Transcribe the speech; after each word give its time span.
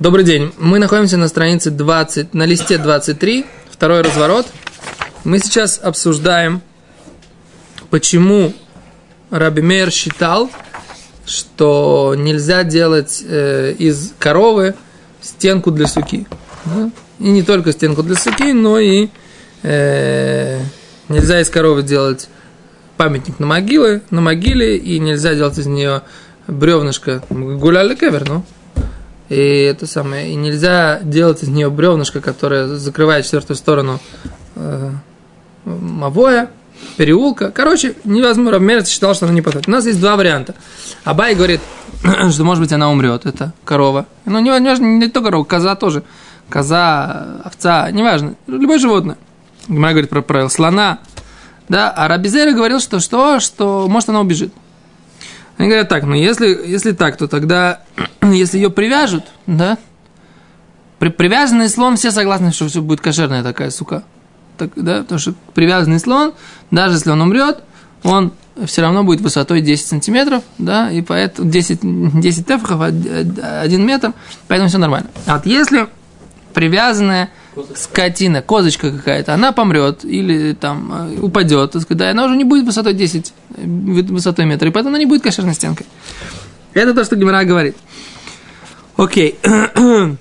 Добрый 0.00 0.24
день. 0.24 0.52
Мы 0.58 0.78
находимся 0.78 1.16
на 1.16 1.26
странице 1.26 1.72
20, 1.72 2.32
на 2.32 2.44
листе 2.44 2.78
23, 2.78 3.44
второй 3.68 4.02
разворот. 4.02 4.46
Мы 5.24 5.40
сейчас 5.40 5.80
обсуждаем, 5.82 6.62
почему 7.90 8.52
Раби 9.30 9.60
Мейер 9.60 9.90
считал, 9.90 10.52
что 11.26 12.14
нельзя 12.16 12.62
делать 12.62 13.24
э, 13.26 13.74
из 13.76 14.12
коровы 14.20 14.76
стенку 15.20 15.72
для 15.72 15.88
суки. 15.88 16.28
Да? 16.64 16.92
И 17.18 17.30
не 17.30 17.42
только 17.42 17.72
стенку 17.72 18.04
для 18.04 18.14
суки, 18.14 18.52
но 18.52 18.78
и 18.78 19.08
э, 19.64 20.60
нельзя 21.08 21.40
из 21.40 21.50
коровы 21.50 21.82
делать 21.82 22.28
памятник 22.96 23.40
на 23.40 23.46
могилы, 23.46 24.02
на 24.10 24.20
могиле, 24.20 24.76
и 24.76 25.00
нельзя 25.00 25.34
делать 25.34 25.58
из 25.58 25.66
нее 25.66 26.02
бревнышко. 26.46 27.20
Гуляли 27.30 27.96
кевер, 27.96 28.28
ну. 28.28 28.44
И 29.28 29.36
это 29.36 29.86
самое, 29.86 30.30
и 30.30 30.34
нельзя 30.34 31.00
делать 31.02 31.42
из 31.42 31.48
нее 31.48 31.70
бревнышко, 31.70 32.20
которое 32.20 32.66
закрывает 32.66 33.24
четвертую 33.24 33.56
сторону 33.56 34.00
э, 34.56 34.90
Мавоя, 35.64 36.50
переулка. 36.96 37.50
Короче, 37.50 37.94
невозможно. 38.04 38.52
Рамерец 38.52 38.88
считал, 38.88 39.14
что 39.14 39.26
она 39.26 39.34
не 39.34 39.42
подходит. 39.42 39.68
У 39.68 39.70
нас 39.70 39.84
есть 39.84 40.00
два 40.00 40.16
варианта. 40.16 40.54
Абай 41.04 41.34
говорит, 41.34 41.60
что 42.30 42.44
может 42.44 42.62
быть 42.62 42.72
она 42.72 42.90
умрет, 42.90 43.26
это 43.26 43.52
корова. 43.64 44.06
Ну, 44.24 44.38
не, 44.40 44.50
не, 44.60 44.98
не 44.98 45.08
только 45.08 45.28
корова, 45.28 45.44
коза 45.44 45.74
тоже. 45.76 46.02
Коза, 46.48 47.42
овца, 47.44 47.90
неважно, 47.90 48.34
любое 48.46 48.78
животное. 48.78 49.18
Гимара 49.68 49.92
говорит 49.92 50.10
про 50.10 50.22
правило. 50.22 50.48
Слона. 50.48 51.00
Да, 51.68 51.90
а 51.90 52.08
Рабизера 52.08 52.52
говорил, 52.52 52.80
что 52.80 53.00
что, 53.00 53.40
что 53.40 53.86
может 53.88 54.08
она 54.08 54.20
убежит. 54.20 54.52
Они 55.58 55.68
говорят 55.68 55.88
так, 55.88 56.04
ну 56.04 56.14
если, 56.14 56.46
если 56.48 56.92
так, 56.92 57.16
то 57.16 57.26
тогда, 57.26 57.80
если 58.22 58.58
ее 58.58 58.70
привяжут, 58.70 59.24
да, 59.46 59.76
при, 61.00 61.10
привязанный 61.10 61.68
слон, 61.68 61.96
все 61.96 62.10
согласны, 62.12 62.52
что 62.52 62.68
все 62.68 62.80
будет 62.80 63.00
кошерная 63.00 63.42
такая 63.42 63.70
сука. 63.70 64.04
Так, 64.56 64.70
да, 64.76 65.00
потому 65.00 65.18
что 65.18 65.34
привязанный 65.54 66.00
слон, 66.00 66.32
даже 66.70 66.94
если 66.94 67.10
он 67.10 67.20
умрет, 67.20 67.62
он 68.02 68.32
все 68.66 68.82
равно 68.82 69.04
будет 69.04 69.20
высотой 69.20 69.60
10 69.60 69.86
сантиметров, 69.86 70.42
да, 70.58 70.90
и 70.90 71.02
поэтому 71.02 71.50
10, 71.50 72.20
10 72.20 72.46
тефахов, 72.46 72.80
1 72.82 73.86
метр, 73.86 74.12
поэтому 74.46 74.68
все 74.68 74.78
нормально. 74.78 75.10
А 75.26 75.36
вот 75.36 75.46
если 75.46 75.88
привязанная 76.54 77.30
скотина, 77.76 78.42
козочка 78.42 78.90
какая-то, 78.90 79.34
она 79.34 79.52
помрет 79.52 80.04
или 80.04 80.52
там 80.54 81.16
э, 81.16 81.20
упадет, 81.20 81.74
да, 81.90 82.10
она 82.10 82.26
уже 82.26 82.36
не 82.36 82.44
будет 82.44 82.64
высотой 82.64 82.94
10, 82.94 83.32
э, 83.56 83.62
высотой 83.64 84.44
метра, 84.44 84.68
и 84.68 84.72
поэтому 84.72 84.90
она 84.90 84.98
не 84.98 85.06
будет 85.06 85.22
кошерной 85.22 85.54
стенкой. 85.54 85.86
Это 86.74 86.94
то, 86.94 87.04
что 87.04 87.16
Гимара 87.16 87.44
говорит. 87.44 87.76
Окей. 88.96 89.38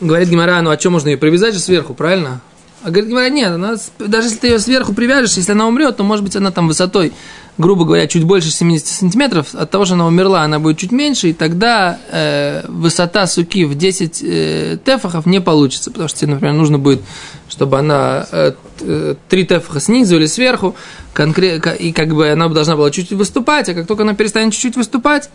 говорит 0.00 0.28
Гимара, 0.28 0.60
ну 0.62 0.70
а 0.70 0.78
что 0.78 0.90
можно 0.90 1.08
ее 1.08 1.16
привязать 1.16 1.54
же 1.54 1.60
сверху, 1.60 1.94
правильно? 1.94 2.40
А 2.82 2.90
говорит 2.90 3.08
Гимара, 3.08 3.30
нет, 3.30 3.52
она, 3.52 3.76
даже 3.98 4.28
если 4.28 4.38
ты 4.38 4.46
ее 4.48 4.58
сверху 4.58 4.92
привяжешь, 4.94 5.36
если 5.36 5.52
она 5.52 5.66
умрет, 5.66 5.96
то 5.96 6.04
может 6.04 6.24
быть 6.24 6.36
она 6.36 6.50
там 6.50 6.68
высотой 6.68 7.12
грубо 7.58 7.84
говоря, 7.84 8.06
чуть 8.06 8.24
больше 8.24 8.50
70 8.50 8.86
сантиметров, 8.86 9.54
от 9.54 9.70
того, 9.70 9.84
что 9.84 9.94
она 9.94 10.06
умерла, 10.06 10.42
она 10.42 10.58
будет 10.58 10.78
чуть 10.78 10.92
меньше, 10.92 11.30
и 11.30 11.32
тогда 11.32 11.98
э, 12.10 12.64
высота 12.68 13.26
суки 13.26 13.64
в 13.64 13.74
10 13.74 14.22
э, 14.22 14.78
тефахов 14.84 15.26
не 15.26 15.40
получится, 15.40 15.90
потому 15.90 16.08
что 16.08 16.20
тебе, 16.20 16.32
например, 16.32 16.54
нужно 16.54 16.78
будет, 16.78 17.00
чтобы 17.48 17.78
она 17.78 18.26
э, 18.30 18.52
3 18.80 19.42
э, 19.42 19.46
тефаха 19.46 19.80
снизу 19.80 20.16
или 20.16 20.26
сверху, 20.26 20.76
конкретно, 21.14 21.70
и 21.70 21.92
как 21.92 22.14
бы 22.14 22.28
она 22.28 22.48
должна 22.48 22.76
была 22.76 22.90
чуть-чуть 22.90 23.16
выступать, 23.16 23.68
а 23.68 23.74
как 23.74 23.86
только 23.86 24.02
она 24.02 24.14
перестанет 24.14 24.52
чуть-чуть 24.52 24.76
выступать, 24.76 25.30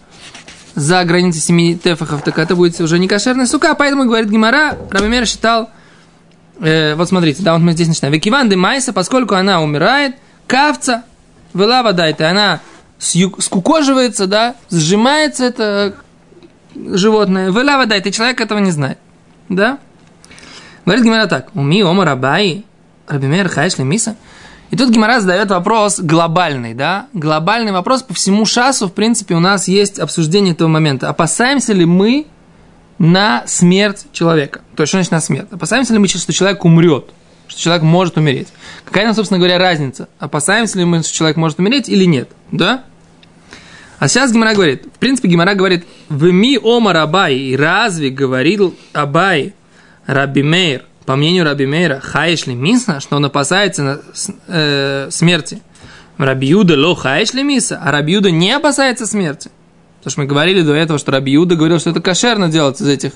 за 0.73 1.03
границы 1.03 1.39
7 1.39 1.79
тефахов, 1.79 2.23
так 2.23 2.37
это 2.37 2.55
будет 2.55 2.79
уже 2.79 2.97
не 2.99 3.07
кошерная 3.07 3.47
сука, 3.47 3.75
поэтому, 3.75 4.05
говорит 4.05 4.29
Гимара, 4.29 4.77
Рабимер 4.89 5.25
считал, 5.25 5.69
э, 6.61 6.95
вот 6.95 7.09
смотрите, 7.09 7.43
да, 7.43 7.53
вот 7.53 7.61
мы 7.61 7.73
здесь 7.73 7.87
начинаем. 7.87 8.13
Викиван 8.13 8.49
де 8.49 8.55
Майса, 8.55 8.93
поскольку 8.93 9.35
она 9.35 9.61
умирает, 9.61 10.15
кавца, 10.47 11.03
Вела 11.53 11.83
вода, 11.83 12.07
это 12.07 12.29
она 12.29 12.61
скукоживается, 12.97 14.27
да, 14.27 14.55
сжимается 14.69 15.45
это 15.45 15.95
животное. 16.75 17.51
Вела 17.51 17.77
вода, 17.77 17.95
это 17.95 18.11
человек 18.11 18.39
этого 18.41 18.59
не 18.59 18.71
знает. 18.71 18.97
Да? 19.49 19.79
Говорит 20.85 21.03
Гимара 21.03 21.27
так. 21.27 21.49
Уми 21.53 21.83
ома 21.83 22.05
рабай, 22.05 22.65
рабимер 23.07 23.49
хайшли 23.49 23.83
миса. 23.83 24.15
И 24.69 24.77
тут 24.77 24.89
Гимара 24.89 25.19
задает 25.19 25.49
вопрос 25.49 25.99
глобальный, 25.99 26.73
да? 26.73 27.07
Глобальный 27.11 27.73
вопрос 27.73 28.03
по 28.03 28.13
всему 28.13 28.45
шасу, 28.45 28.87
в 28.87 28.93
принципе, 28.93 29.35
у 29.35 29.41
нас 29.41 29.67
есть 29.67 29.99
обсуждение 29.99 30.53
этого 30.53 30.69
момента. 30.69 31.09
Опасаемся 31.09 31.73
ли 31.73 31.83
мы 31.83 32.27
на 33.01 33.43
смерть 33.47 34.05
человека? 34.13 34.61
То 34.75 34.83
есть, 34.83 34.91
что 34.91 34.97
значит 34.97 35.11
на 35.11 35.21
смерть? 35.21 35.47
Опасаемся 35.51 35.93
ли 35.93 35.99
мы, 35.99 36.07
что 36.07 36.31
человек 36.31 36.63
умрет? 36.63 37.09
что 37.47 37.59
человек 37.59 37.83
может 37.83 38.17
умереть. 38.17 38.47
Какая 38.85 39.03
нам, 39.05 39.13
собственно 39.13 39.37
говоря, 39.37 39.57
разница? 39.57 40.07
Опасаемся 40.19 40.77
ли 40.77 40.85
мы, 40.85 41.03
что 41.03 41.13
человек 41.13 41.35
может 41.35 41.59
умереть 41.59 41.89
или 41.89 42.05
нет? 42.05 42.29
Да? 42.53 42.85
А 43.99 44.07
сейчас 44.07 44.31
Гимара 44.31 44.53
говорит, 44.53 44.85
в 44.85 44.99
принципе, 44.99 45.27
Гимара 45.27 45.53
говорит, 45.53 45.85
в 46.07 46.31
ми 46.31 46.57
омар 46.57 46.95
Абай, 46.95 47.53
разве 47.57 48.09
говорил 48.09 48.73
Абай, 48.93 49.53
Раби 50.05 50.43
Мейр, 50.43 50.85
по 51.05 51.17
мнению 51.17 51.43
Раби 51.43 51.65
Мейра, 51.65 51.99
хаешли 51.99 52.53
миса, 52.53 53.01
что 53.01 53.17
он 53.17 53.25
опасается 53.25 53.83
на, 53.83 54.01
э, 54.47 55.07
смерти. 55.11 55.61
Раби 56.17 56.47
Юда 56.47 56.77
ло 56.77 56.95
хаешли 56.95 57.43
миса, 57.43 57.81
а 57.83 57.91
Раби 57.91 58.13
Юда 58.13 58.31
не 58.31 58.53
опасается 58.53 59.05
смерти. 59.05 59.51
Потому 60.01 60.11
что 60.11 60.21
мы 60.21 60.25
говорили 60.25 60.63
до 60.63 60.73
этого, 60.73 60.97
что 60.97 61.11
Раби 61.11 61.33
Юда 61.33 61.55
говорил, 61.55 61.79
что 61.79 61.91
это 61.91 62.01
кошерно 62.01 62.49
делать 62.49 62.81
из 62.81 62.87
этих, 62.87 63.11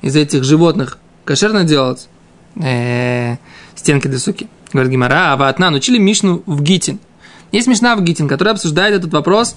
из 0.00 0.16
этих 0.16 0.42
животных. 0.42 0.96
Кошерно 1.26 1.64
делать. 1.64 2.08
Э, 2.56 3.36
стенки 3.74 4.08
для 4.08 4.18
суки. 4.18 4.48
Говорит 4.72 4.90
Гимара, 4.90 5.34
а 5.34 5.36
ватна 5.36 5.70
учили 5.70 5.98
Мишну 5.98 6.42
в 6.46 6.62
Гитин. 6.62 6.98
Есть 7.52 7.66
Мишна 7.66 7.94
в 7.94 8.02
Гитин, 8.02 8.26
которая 8.26 8.54
обсуждает 8.54 8.94
этот 8.94 9.12
вопрос 9.12 9.54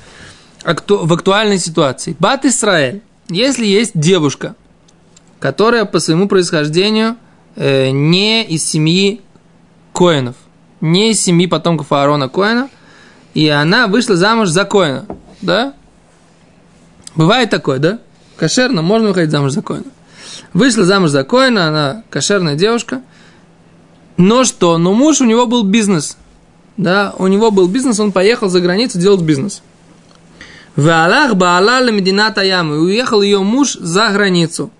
в 0.65 1.13
актуальной 1.13 1.57
ситуации. 1.57 2.17
Бат 2.19 2.43
Исраэль, 2.43 3.01
если 3.29 3.65
есть 3.65 3.91
девушка, 3.95 4.55
которая 5.39 5.85
по 5.85 5.99
своему 5.99 6.27
происхождению 6.27 7.15
э, 7.55 7.91
не 7.91 8.43
из 8.43 8.65
семьи 8.65 9.21
Коинов, 9.93 10.35
не 10.81 11.11
из 11.11 11.21
семьи 11.21 11.47
потомков 11.47 11.93
Аарона 11.93 12.27
Коина, 12.27 12.69
и 13.33 13.47
она 13.47 13.87
вышла 13.87 14.17
замуж 14.17 14.49
за 14.49 14.65
Коина, 14.65 15.05
да? 15.41 15.75
Бывает 17.15 17.49
такое, 17.49 17.79
да? 17.79 17.99
Кошерно, 18.37 18.81
можно 18.81 19.09
выходить 19.09 19.31
замуж 19.31 19.51
за 19.51 19.61
Коина. 19.61 19.85
Вышла 20.53 20.83
замуж 20.83 21.11
за 21.11 21.23
Коина, 21.23 21.67
она 21.67 22.03
кошерная 22.09 22.55
девушка– 22.55 23.01
но 24.17 24.43
что? 24.43 24.77
Но 24.77 24.93
муж 24.93 25.21
у 25.21 25.25
него 25.25 25.45
был 25.45 25.63
бизнес. 25.63 26.17
Да, 26.77 27.13
у 27.17 27.27
него 27.27 27.51
был 27.51 27.67
бизнес, 27.67 27.99
он 27.99 28.11
поехал 28.11 28.49
за 28.49 28.59
границу 28.61 28.99
делать 28.99 29.21
бизнес. 29.21 29.61
В 30.75 30.89
Аллах 30.89 31.35
Баалала 31.35 31.91
Медина 31.91 32.31
Таям. 32.31 32.73
И 32.73 32.77
уехал 32.77 33.21
ее 33.21 33.39
муж 33.39 33.73
за 33.73 34.09
границу. 34.09 34.71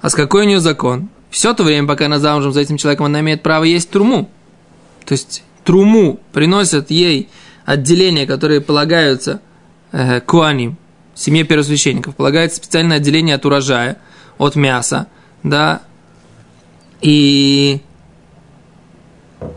А 0.00 0.10
с 0.10 0.14
какой 0.14 0.42
у 0.42 0.46
нее 0.46 0.60
закон? 0.60 1.08
Все 1.30 1.54
то 1.54 1.64
время, 1.64 1.88
пока 1.88 2.06
она 2.06 2.18
замужем 2.18 2.52
за 2.52 2.60
этим 2.60 2.76
человеком, 2.76 3.06
она 3.06 3.20
имеет 3.20 3.42
право 3.42 3.64
есть 3.64 3.90
труму. 3.90 4.30
То 5.04 5.12
есть 5.12 5.42
труму 5.64 6.20
приносят 6.32 6.90
ей 6.90 7.28
отделения, 7.64 8.26
которые 8.26 8.60
полагаются 8.60 9.40
э, 9.92 10.20
куаним, 10.20 10.76
семье 11.14 11.44
первосвященников, 11.44 12.16
полагается 12.16 12.56
специальное 12.56 12.98
отделение 12.98 13.36
от 13.36 13.46
урожая, 13.46 13.98
от 14.38 14.56
мяса, 14.56 15.06
да, 15.42 15.82
и 17.00 17.80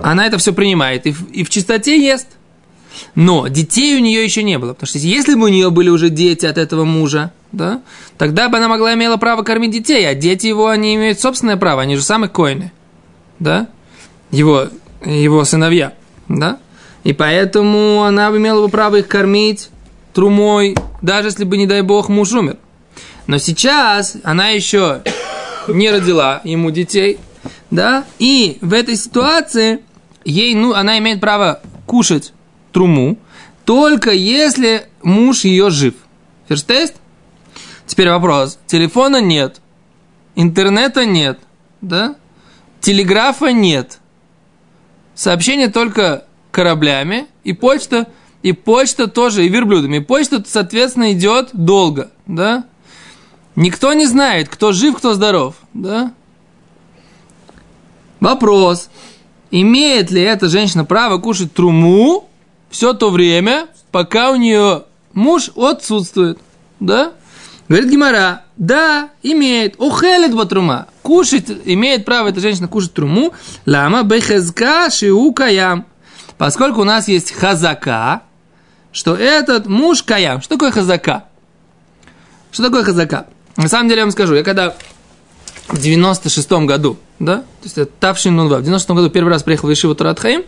она 0.01 0.25
это 0.25 0.37
все 0.37 0.53
принимает 0.53 1.05
и 1.05 1.11
в, 1.11 1.29
и 1.31 1.43
в 1.43 1.49
чистоте 1.49 1.99
ест. 1.99 2.27
Но 3.15 3.47
детей 3.47 3.95
у 3.95 3.99
нее 3.99 4.23
еще 4.23 4.43
не 4.43 4.57
было. 4.57 4.73
Потому 4.73 4.87
что 4.87 4.97
если 4.97 5.35
бы 5.35 5.45
у 5.45 5.49
нее 5.49 5.69
были 5.69 5.89
уже 5.89 6.09
дети 6.09 6.45
от 6.45 6.57
этого 6.57 6.83
мужа, 6.83 7.31
да, 7.51 7.81
тогда 8.17 8.49
бы 8.49 8.57
она 8.57 8.67
могла 8.67 8.93
имела 8.95 9.17
право 9.17 9.43
кормить 9.43 9.71
детей, 9.71 10.07
а 10.09 10.13
дети 10.13 10.47
его, 10.47 10.67
они 10.67 10.95
имеют 10.95 11.19
собственное 11.19 11.57
право, 11.57 11.81
они 11.81 11.95
же 11.95 12.01
самые 12.01 12.29
коины, 12.29 12.71
да, 13.39 13.67
его, 14.31 14.67
его 15.05 15.45
сыновья, 15.45 15.93
да, 16.27 16.59
и 17.03 17.13
поэтому 17.13 18.03
она 18.03 18.31
бы 18.31 18.37
имела 18.37 18.61
бы 18.61 18.69
право 18.69 18.97
их 18.97 19.07
кормить 19.07 19.69
трумой, 20.17 20.75
даже 21.03 21.27
если 21.27 21.43
бы, 21.43 21.57
не 21.57 21.67
дай 21.67 21.83
бог, 21.83 22.09
муж 22.09 22.31
умер. 22.31 22.57
Но 23.27 23.37
сейчас 23.37 24.17
она 24.23 24.49
еще 24.49 25.03
не 25.67 25.91
родила 25.91 26.41
ему 26.43 26.71
детей, 26.71 27.19
да, 27.69 28.03
и 28.17 28.57
в 28.61 28.73
этой 28.73 28.95
ситуации 28.95 29.83
ей, 30.25 30.55
ну, 30.55 30.73
она 30.73 30.97
имеет 30.97 31.21
право 31.21 31.61
кушать 31.85 32.33
труму, 32.71 33.19
только 33.63 34.09
если 34.09 34.87
муж 35.03 35.43
ее 35.43 35.69
жив. 35.69 35.93
Ферстест? 36.49 36.95
Теперь 37.85 38.09
вопрос. 38.09 38.57
Телефона 38.65 39.21
нет, 39.21 39.61
интернета 40.33 41.05
нет, 41.05 41.37
да? 41.81 42.15
Телеграфа 42.81 43.51
нет. 43.51 43.99
Сообщение 45.13 45.67
только 45.67 46.25
кораблями, 46.49 47.27
и 47.43 47.53
почта, 47.53 48.07
и 48.47 48.53
почта 48.53 49.07
тоже, 49.07 49.45
и 49.45 49.49
верблюдами. 49.49 49.97
И 49.97 49.99
почта, 49.99 50.41
соответственно, 50.47 51.11
идет 51.11 51.49
долго, 51.51 52.11
да? 52.25 52.63
Никто 53.57 53.91
не 53.93 54.05
знает, 54.05 54.47
кто 54.47 54.71
жив, 54.71 54.95
кто 54.97 55.13
здоров, 55.13 55.55
да? 55.73 56.13
Вопрос, 58.21 58.89
имеет 59.51 60.11
ли 60.11 60.21
эта 60.21 60.47
женщина 60.47 60.85
право 60.85 61.17
кушать 61.17 61.53
труму 61.53 62.29
все 62.69 62.93
то 62.93 63.09
время, 63.09 63.67
пока 63.91 64.31
у 64.31 64.35
нее 64.35 64.83
муж 65.13 65.51
отсутствует, 65.55 66.39
да? 66.79 67.11
Говорит 67.67 67.89
Гимара, 67.89 68.43
да, 68.55 69.09
имеет. 69.23 69.75
Ухелит 69.77 70.33
батрума. 70.33 70.87
Кушать, 71.01 71.51
имеет 71.65 72.05
право 72.05 72.29
эта 72.29 72.39
женщина 72.39 72.69
кушать 72.69 72.93
труму. 72.93 73.33
Лама 73.65 74.03
бехезка 74.03 74.89
шиу 74.89 75.33
каям. 75.33 75.85
Поскольку 76.37 76.81
у 76.81 76.85
нас 76.85 77.09
есть 77.09 77.33
хазака, 77.33 78.21
что 78.91 79.15
этот 79.15 79.67
муж 79.67 80.03
каям. 80.03 80.41
Что 80.41 80.55
такое 80.55 80.71
хазака? 80.71 81.25
Что 82.51 82.63
такое 82.63 82.83
хазака? 82.83 83.27
На 83.55 83.67
самом 83.67 83.89
деле 83.89 83.99
я 83.99 84.05
вам 84.05 84.11
скажу, 84.11 84.35
я 84.35 84.43
когда 84.43 84.75
в 85.67 85.77
96-м 85.77 86.65
году, 86.65 86.97
да, 87.19 87.37
то 87.37 87.63
есть 87.63 87.77
это 87.77 87.91
Тавшин 87.99 88.35
Нунва, 88.35 88.59
в 88.59 88.61
96-м 88.61 88.95
году 88.95 89.09
первый 89.09 89.29
раз 89.29 89.43
приехал 89.43 89.67
в 89.67 89.73
Ишиву 89.73 89.95
Туратхаим, 89.95 90.43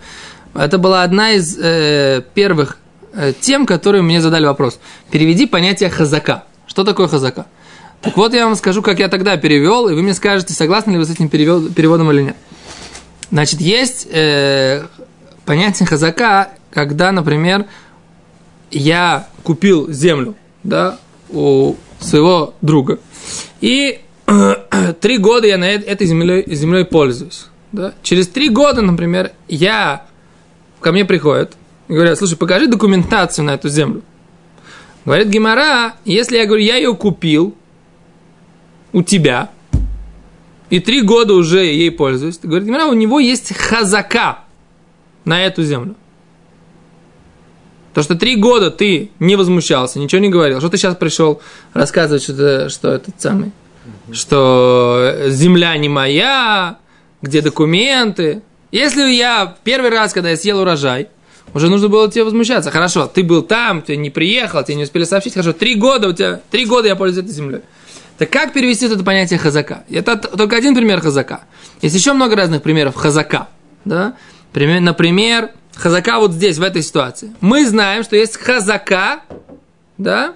это 0.53 0.77
была 0.77 1.03
одна 1.03 1.31
из 1.31 1.57
э, 1.59 2.23
первых 2.33 2.77
э, 3.13 3.33
тем, 3.39 3.65
которые 3.65 4.01
мне 4.01 4.21
задали 4.21 4.45
вопрос. 4.45 4.79
Переведи 5.11 5.45
понятие 5.45 5.89
хазака. 5.89 6.45
Что 6.67 6.83
такое 6.83 7.07
хазака? 7.07 7.45
Так 8.01 8.15
вот, 8.15 8.33
я 8.33 8.45
вам 8.45 8.55
скажу, 8.55 8.81
как 8.81 8.99
я 8.99 9.09
тогда 9.09 9.35
перевел, 9.37 9.89
и 9.89 9.93
вы 9.93 10.01
мне 10.01 10.13
скажете, 10.13 10.53
согласны 10.53 10.91
ли 10.91 10.97
вы 10.97 11.05
с 11.05 11.09
этим 11.09 11.27
перевел, 11.29 11.69
переводом 11.69 12.11
или 12.11 12.21
нет. 12.21 12.35
Значит, 13.31 13.59
есть 13.59 14.07
э, 14.09 14.85
понятие 15.45 15.85
хазака, 15.85 16.49
когда, 16.71 17.11
например, 17.11 17.65
я 18.71 19.27
купил 19.43 19.91
землю, 19.91 20.35
да, 20.63 20.99
у 21.29 21.75
своего 21.99 22.53
друга, 22.61 22.99
и 23.61 23.99
э, 24.27 24.55
три 25.01 25.17
года 25.17 25.47
я 25.47 25.57
на 25.57 25.65
этой 25.65 26.07
землей, 26.07 26.43
землей 26.47 26.85
пользуюсь. 26.85 27.47
Да? 27.71 27.93
Через 28.01 28.27
три 28.27 28.49
года, 28.49 28.81
например, 28.81 29.31
я 29.47 30.05
ко 30.79 30.91
мне 30.91 31.05
приходят 31.05 31.55
и 31.87 31.93
говорят, 31.93 32.17
слушай, 32.17 32.37
покажи 32.37 32.67
документацию 32.67 33.45
на 33.45 33.51
эту 33.51 33.69
землю. 33.69 34.01
Говорит 35.05 35.27
Гимара, 35.27 35.95
если 36.05 36.37
я 36.37 36.45
говорю, 36.45 36.63
я 36.63 36.75
ее 36.75 36.95
купил, 36.95 37.55
у 38.91 39.03
тебя, 39.03 39.49
и 40.69 40.79
три 40.79 41.01
года 41.01 41.33
уже 41.33 41.65
ей 41.65 41.91
пользуюсь, 41.91 42.39
говорит, 42.41 42.67
у 42.67 42.93
него 42.93 43.19
есть 43.19 43.55
хазака 43.55 44.39
на 45.25 45.43
эту 45.43 45.63
землю. 45.63 45.95
То, 47.93 48.03
что 48.03 48.15
три 48.15 48.35
года 48.35 48.69
ты 48.71 49.11
не 49.19 49.35
возмущался, 49.35 49.99
ничего 49.99 50.21
не 50.21 50.29
говорил, 50.29 50.59
что 50.59 50.69
ты 50.69 50.77
сейчас 50.77 50.95
пришел 50.95 51.41
рассказывать, 51.73 52.23
что, 52.23 52.33
это, 52.33 52.69
что 52.69 52.91
этот 52.91 53.19
самый, 53.19 53.51
что 54.11 55.15
земля 55.27 55.75
не 55.77 55.89
моя, 55.89 56.77
где 57.21 57.41
документы. 57.41 58.41
Если 58.71 59.09
я 59.11 59.55
первый 59.63 59.89
раз, 59.89 60.13
когда 60.13 60.29
я 60.29 60.37
съел 60.37 60.59
урожай, 60.59 61.09
уже 61.53 61.69
нужно 61.69 61.87
было 61.87 62.09
тебе 62.11 62.23
возмущаться. 62.23 62.69
Хорошо, 62.69 63.07
ты 63.07 63.23
был 63.23 63.41
там, 63.41 63.81
ты 63.81 63.97
не 63.97 64.11
приехал, 64.11 64.63
тебе 64.63 64.75
не 64.75 64.83
успели 64.83 65.03
сообщить. 65.03 65.33
Хорошо, 65.33 65.53
три 65.53 65.75
года 65.75 66.09
у 66.09 66.13
тебя, 66.13 66.41
три 66.51 66.65
года 66.65 66.87
я 66.87 66.95
пользуюсь 66.95 67.25
этой 67.25 67.33
землей. 67.33 67.61
Так 68.19 68.29
как 68.29 68.53
перевести 68.53 68.85
это 68.85 69.03
понятие 69.03 69.39
хазака? 69.39 69.85
Это 69.89 70.17
только 70.17 70.57
один 70.57 70.75
пример 70.75 71.01
хазака. 71.01 71.41
Есть 71.81 71.95
еще 71.95 72.13
много 72.13 72.35
разных 72.35 72.61
примеров 72.61 72.95
хазака. 72.95 73.47
Да? 73.85 74.15
Например, 74.53 75.51
хазака 75.79 76.19
вот 76.19 76.33
здесь, 76.33 76.57
в 76.57 76.63
этой 76.63 76.83
ситуации. 76.83 77.33
Мы 77.41 77.65
знаем, 77.65 78.03
что 78.03 78.15
есть 78.15 78.37
хазака, 78.37 79.21
да, 79.97 80.35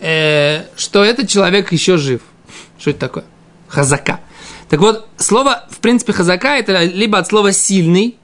э, 0.00 0.64
что 0.76 1.04
этот 1.04 1.28
человек 1.28 1.72
еще 1.72 1.96
жив. 1.96 2.20
Что 2.78 2.90
это 2.90 3.00
такое? 3.00 3.24
Хазака. 3.66 4.20
Так 4.68 4.80
вот, 4.80 5.08
слово, 5.16 5.66
в 5.70 5.78
принципе, 5.78 6.12
хазака, 6.12 6.56
это 6.56 6.84
либо 6.84 7.18
от 7.18 7.26
слова 7.26 7.52
сильный, 7.52 8.16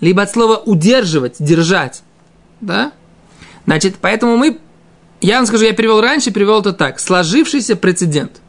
либо 0.00 0.22
от 0.22 0.30
слова 0.30 0.56
удерживать, 0.56 1.36
держать. 1.40 2.02
Да? 2.60 2.92
Значит, 3.66 3.96
поэтому 4.00 4.36
мы 4.36 4.58
я 5.20 5.38
вам 5.38 5.46
скажу, 5.46 5.64
я 5.64 5.72
перевел 5.72 6.00
раньше, 6.00 6.30
перевел 6.30 6.60
это 6.60 6.72
так. 6.72 7.00
Сложившийся 7.00 7.74
прецедент. 7.74 8.40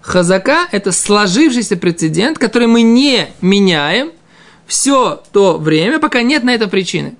Хазака– 0.00 0.66
это 0.72 0.90
сложившийся 0.90 1.76
прецедент, 1.76 2.38
который 2.38 2.66
мы 2.66 2.82
не 2.82 3.28
меняем 3.40 4.12
все 4.72 5.20
то 5.32 5.58
время, 5.58 5.98
пока 5.98 6.22
нет 6.22 6.44
на 6.44 6.54
это 6.54 6.66
причины. 6.66 7.14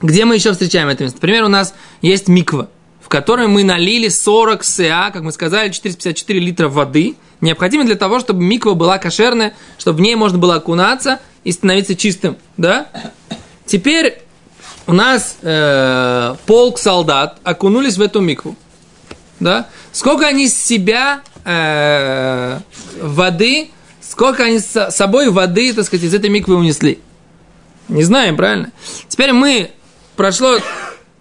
Где 0.00 0.24
мы 0.24 0.36
еще 0.36 0.52
встречаем 0.52 0.86
это 0.86 1.02
место? 1.02 1.16
Например, 1.16 1.42
у 1.42 1.48
нас 1.48 1.74
есть 2.00 2.28
миква, 2.28 2.68
в 3.00 3.08
которой 3.08 3.48
мы 3.48 3.64
налили 3.64 4.06
40 4.06 4.62
СА, 4.62 5.10
как 5.12 5.22
мы 5.22 5.32
сказали, 5.32 5.72
454 5.72 6.38
литра 6.38 6.68
воды, 6.68 7.16
необходимо 7.40 7.82
для 7.82 7.96
того, 7.96 8.20
чтобы 8.20 8.44
миква 8.44 8.74
была 8.74 8.98
кошерная, 8.98 9.54
чтобы 9.78 9.98
в 9.98 10.00
ней 10.00 10.14
можно 10.14 10.38
было 10.38 10.54
окунаться 10.54 11.18
и 11.42 11.50
становиться 11.50 11.96
чистым. 11.96 12.36
Да? 12.56 12.86
Теперь 13.66 14.22
у 14.86 14.92
нас 14.92 15.38
э, 15.42 16.36
полк 16.46 16.78
солдат 16.78 17.40
окунулись 17.42 17.96
в 17.96 18.00
эту 18.00 18.20
микву. 18.20 18.54
Да? 19.40 19.66
Сколько 19.90 20.28
они 20.28 20.46
с 20.46 20.56
себя 20.56 21.22
э, 21.44 22.60
воды, 23.02 23.72
сколько 24.08 24.44
они 24.44 24.58
с 24.58 24.90
собой 24.90 25.30
воды, 25.30 25.72
так 25.72 25.84
сказать, 25.84 26.04
из 26.04 26.14
этой 26.14 26.30
миквы 26.30 26.56
унесли? 26.56 27.00
Не 27.88 28.02
знаем, 28.02 28.36
правильно? 28.36 28.72
Теперь 29.08 29.32
мы, 29.32 29.70
прошло 30.16 30.58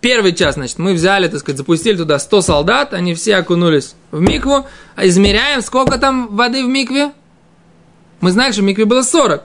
первый 0.01 0.33
час, 0.33 0.55
значит, 0.55 0.79
мы 0.79 0.93
взяли, 0.93 1.27
так 1.27 1.39
сказать, 1.39 1.57
запустили 1.57 1.97
туда 1.97 2.19
100 2.19 2.41
солдат, 2.41 2.93
они 2.93 3.13
все 3.13 3.37
окунулись 3.37 3.95
в 4.11 4.19
микву, 4.19 4.65
а 4.95 5.07
измеряем, 5.07 5.61
сколько 5.61 5.97
там 5.97 6.35
воды 6.35 6.63
в 6.63 6.67
микве? 6.67 7.11
Мы 8.21 8.31
знаем, 8.31 8.53
что 8.53 8.61
в 8.61 8.65
микве 8.65 8.85
было 8.85 9.01
40. 9.01 9.43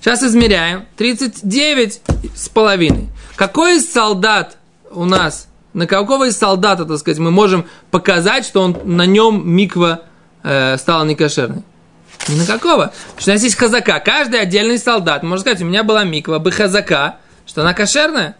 Сейчас 0.00 0.22
измеряем. 0.22 0.86
39 0.96 2.00
с 2.34 2.48
половиной. 2.48 3.08
Какой 3.36 3.76
из 3.76 3.90
солдат 3.90 4.56
у 4.90 5.04
нас, 5.04 5.48
на 5.72 5.86
какого 5.86 6.28
из 6.28 6.36
солдата, 6.36 6.84
так 6.84 6.98
сказать, 6.98 7.18
мы 7.18 7.30
можем 7.30 7.66
показать, 7.90 8.44
что 8.44 8.62
он, 8.62 8.76
на 8.84 9.06
нем 9.06 9.48
миква 9.48 10.02
э, 10.42 10.76
стала 10.78 11.04
некошерной? 11.04 11.62
Ни 12.28 12.36
на 12.36 12.46
какого. 12.46 12.92
Потому 13.08 13.20
что 13.20 13.30
у 13.30 13.34
нас 13.34 13.42
есть 13.42 13.56
хазака. 13.56 13.98
Каждый 14.00 14.40
отдельный 14.40 14.78
солдат 14.78 15.22
может 15.22 15.42
сказать, 15.42 15.62
у 15.62 15.64
меня 15.64 15.82
была 15.82 16.04
миква, 16.04 16.38
бы 16.38 16.52
хазака, 16.52 17.16
что 17.46 17.62
она 17.62 17.74
кошерная. 17.74 18.36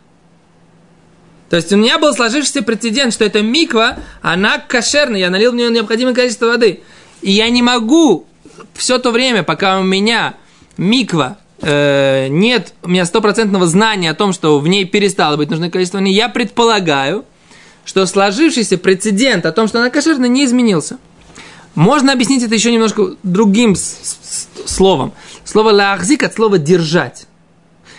То 1.50 1.56
есть 1.56 1.72
у 1.72 1.76
меня 1.76 1.98
был 1.98 2.14
сложившийся 2.14 2.62
прецедент, 2.62 3.12
что 3.12 3.24
эта 3.24 3.42
миква, 3.42 3.98
она 4.22 4.58
кошерная, 4.58 5.20
я 5.20 5.30
налил 5.30 5.52
в 5.52 5.54
нее 5.54 5.70
необходимое 5.70 6.14
количество 6.14 6.46
воды. 6.46 6.80
И 7.20 7.30
я 7.32 7.50
не 7.50 7.62
могу 7.62 8.26
все 8.74 8.98
то 8.98 9.10
время, 9.10 9.42
пока 9.42 9.78
у 9.78 9.82
меня 9.82 10.34
миква 10.76 11.38
э, 11.60 12.28
нет 12.28 12.74
у 12.82 12.88
меня 12.88 13.04
стопроцентного 13.04 13.66
знания 13.66 14.10
о 14.10 14.14
том, 14.14 14.32
что 14.32 14.58
в 14.58 14.68
ней 14.68 14.84
перестало 14.84 15.36
быть 15.36 15.50
нужное 15.50 15.70
количество 15.70 15.98
воды, 15.98 16.10
я 16.10 16.28
предполагаю, 16.28 17.24
что 17.84 18.04
сложившийся 18.06 18.78
прецедент 18.78 19.46
о 19.46 19.52
том, 19.52 19.68
что 19.68 19.78
она 19.80 19.90
кошерная, 19.90 20.28
не 20.28 20.44
изменился. 20.44 20.98
Можно 21.74 22.12
объяснить 22.12 22.42
это 22.42 22.54
еще 22.54 22.72
немножко 22.72 23.14
другим 23.22 23.76
словом. 23.76 25.12
Слово 25.44 25.70
лахзик 25.70 26.22
от 26.22 26.34
слова 26.34 26.58
держать. 26.58 27.26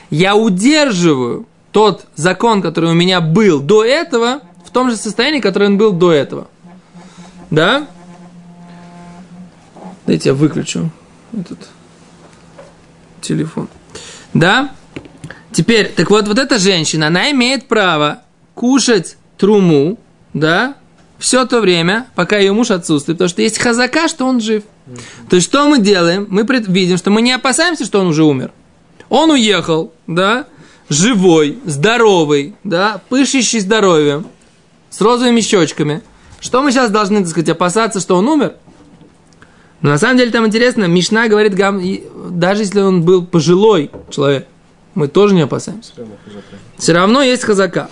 Я 0.10 0.36
удерживаю 0.36 1.48
тот 1.72 2.06
закон, 2.15 2.62
который 2.62 2.92
у 2.92 2.94
меня 2.94 3.20
был 3.20 3.60
до 3.60 3.84
этого, 3.84 4.42
в 4.63 4.70
том 4.70 4.92
же 4.92 4.96
состоянии, 4.96 5.39
которое 5.39 5.68
он 5.68 5.77
был 5.77 5.92
до 5.92 6.12
этого. 6.12 6.48
Да? 7.50 7.88
Дайте 10.06 10.30
я 10.30 10.36
выключу 10.36 10.92
этот 11.34 11.68
телефон. 13.22 13.68
Да? 14.34 14.72
Теперь, 15.51 15.89
так 15.89 16.10
вот, 16.10 16.27
вот 16.27 16.38
эта 16.38 16.60
женщина, 16.60 17.08
она 17.08 17.32
имеет 17.32 17.68
право 17.68 18.22
кушать 18.53 19.18
труму, 19.38 20.00
да, 20.34 20.75
все 21.20 21.46
то 21.46 21.62
время, 21.62 22.08
пока 22.15 22.38
ее 22.38 22.53
муж 22.53 22.72
отсутствует, 22.72 23.17
потому 23.17 23.29
что 23.29 23.41
есть 23.41 23.58
хазака, 23.58 24.08
что 24.08 24.25
он 24.25 24.41
жив. 24.41 24.63
То 25.29 25.36
есть, 25.38 25.48
что 25.48 25.67
мы 25.67 25.79
делаем? 25.79 26.27
Мы 26.29 26.43
видим, 26.67 26.98
что 26.98 27.12
мы 27.12 27.22
не 27.22 27.32
опасаемся, 27.32 27.86
что 27.86 28.00
он 28.00 28.08
уже 28.08 28.24
умер. 28.24 28.51
Он 29.10 29.32
уехал, 29.32 29.93
да, 30.08 30.48
живой, 30.89 31.60
здоровый, 31.65 32.55
да, 32.63 33.01
пышущий 33.10 33.60
здоровьем, 33.60 34.27
с 34.89 35.00
розовыми 35.01 35.41
щечками. 35.41 36.01
Что 36.39 36.62
мы 36.62 36.72
сейчас 36.72 36.91
должны, 36.91 37.20
так 37.20 37.29
сказать, 37.29 37.50
опасаться, 37.50 38.00
что 38.00 38.15
он 38.15 38.27
умер? 38.27 38.55
Но 39.82 39.89
на 39.89 39.98
самом 39.98 40.17
деле 40.17 40.32
там 40.32 40.46
интересно, 40.48 40.86
Мишна 40.86 41.27
говорит, 41.27 41.55
даже 41.55 42.62
если 42.62 42.82
он 42.82 43.01
был 43.03 43.25
пожилой 43.25 43.91
человек, 44.10 44.48
мы 44.96 45.08
тоже 45.08 45.36
не 45.36 45.41
опасаемся. 45.41 45.93
Все 46.77 46.93
равно 46.93 47.22
есть 47.22 47.43
хазака. 47.43 47.89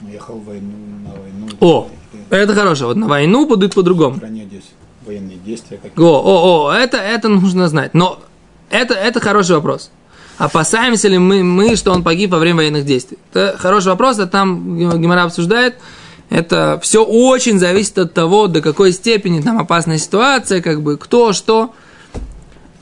Ехал 0.00 0.38
войну, 0.38 0.72
на 1.04 1.10
войну. 1.10 1.48
О, 1.60 1.88
это 2.30 2.54
хорошо. 2.54 2.88
Вот 2.88 2.96
на 2.96 3.06
войну 3.08 3.46
будут 3.46 3.74
по-другому. 3.74 4.18
военные 5.06 5.38
действия. 5.38 5.80
О, 5.96 6.02
о, 6.02 6.66
о, 6.68 6.72
это, 6.72 6.96
это 6.96 7.28
нужно 7.28 7.68
знать. 7.68 7.94
Но 7.94 8.20
это, 8.70 8.94
это 8.94 9.20
хороший 9.20 9.56
вопрос. 9.56 9.90
Опасаемся 10.38 11.08
ли 11.08 11.18
мы, 11.18 11.42
мы, 11.42 11.76
что 11.76 11.92
он 11.92 12.02
погиб 12.02 12.30
во 12.30 12.38
время 12.38 12.58
военных 12.58 12.84
действий? 12.84 13.18
Это 13.32 13.56
хороший 13.58 13.88
вопрос, 13.88 14.18
а 14.18 14.26
там 14.26 14.76
Гимара 14.76 15.22
обсуждает. 15.22 15.76
Это 16.28 16.78
все 16.82 17.04
очень 17.04 17.58
зависит 17.58 17.96
от 17.98 18.12
того, 18.12 18.48
до 18.48 18.60
какой 18.60 18.92
степени 18.92 19.40
там 19.40 19.58
опасная 19.58 19.98
ситуация, 19.98 20.60
как 20.60 20.82
бы 20.82 20.96
кто, 20.98 21.32
что. 21.32 21.72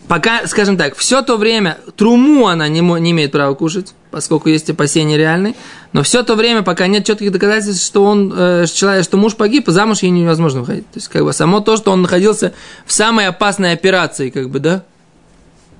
Пока, 0.08 0.46
скажем 0.46 0.76
так, 0.76 0.96
все 0.96 1.22
то 1.22 1.36
время 1.36 1.78
труму 1.96 2.48
она 2.48 2.68
не, 2.68 2.80
не 2.80 3.10
имеет 3.12 3.32
права 3.32 3.54
кушать, 3.54 3.94
поскольку 4.14 4.48
есть 4.48 4.70
опасения 4.70 5.18
реальные, 5.18 5.56
но 5.92 6.04
все 6.04 6.22
то 6.22 6.36
время, 6.36 6.62
пока 6.62 6.86
нет 6.86 7.04
четких 7.04 7.32
доказательств, 7.32 7.84
что 7.84 8.04
он, 8.04 8.32
э, 8.32 8.66
человек, 8.72 9.02
что 9.02 9.16
муж 9.16 9.34
погиб, 9.34 9.64
замуж 9.66 10.04
ей 10.04 10.10
невозможно 10.10 10.60
выходить. 10.60 10.88
То 10.92 10.98
есть, 10.98 11.08
как 11.08 11.24
бы 11.24 11.32
само 11.32 11.58
то, 11.58 11.76
что 11.76 11.90
он 11.90 12.02
находился 12.02 12.54
в 12.86 12.92
самой 12.92 13.26
опасной 13.26 13.72
операции, 13.72 14.30
как 14.30 14.50
бы, 14.50 14.60
да, 14.60 14.84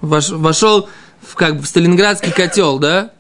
Вош, 0.01 0.31
вошел 0.31 0.89
в, 1.23 1.37
как 1.37 1.59
бы, 1.59 1.63
в 1.63 1.67
Сталинградский 1.67 2.33
котел, 2.33 2.81
да, 2.81 3.13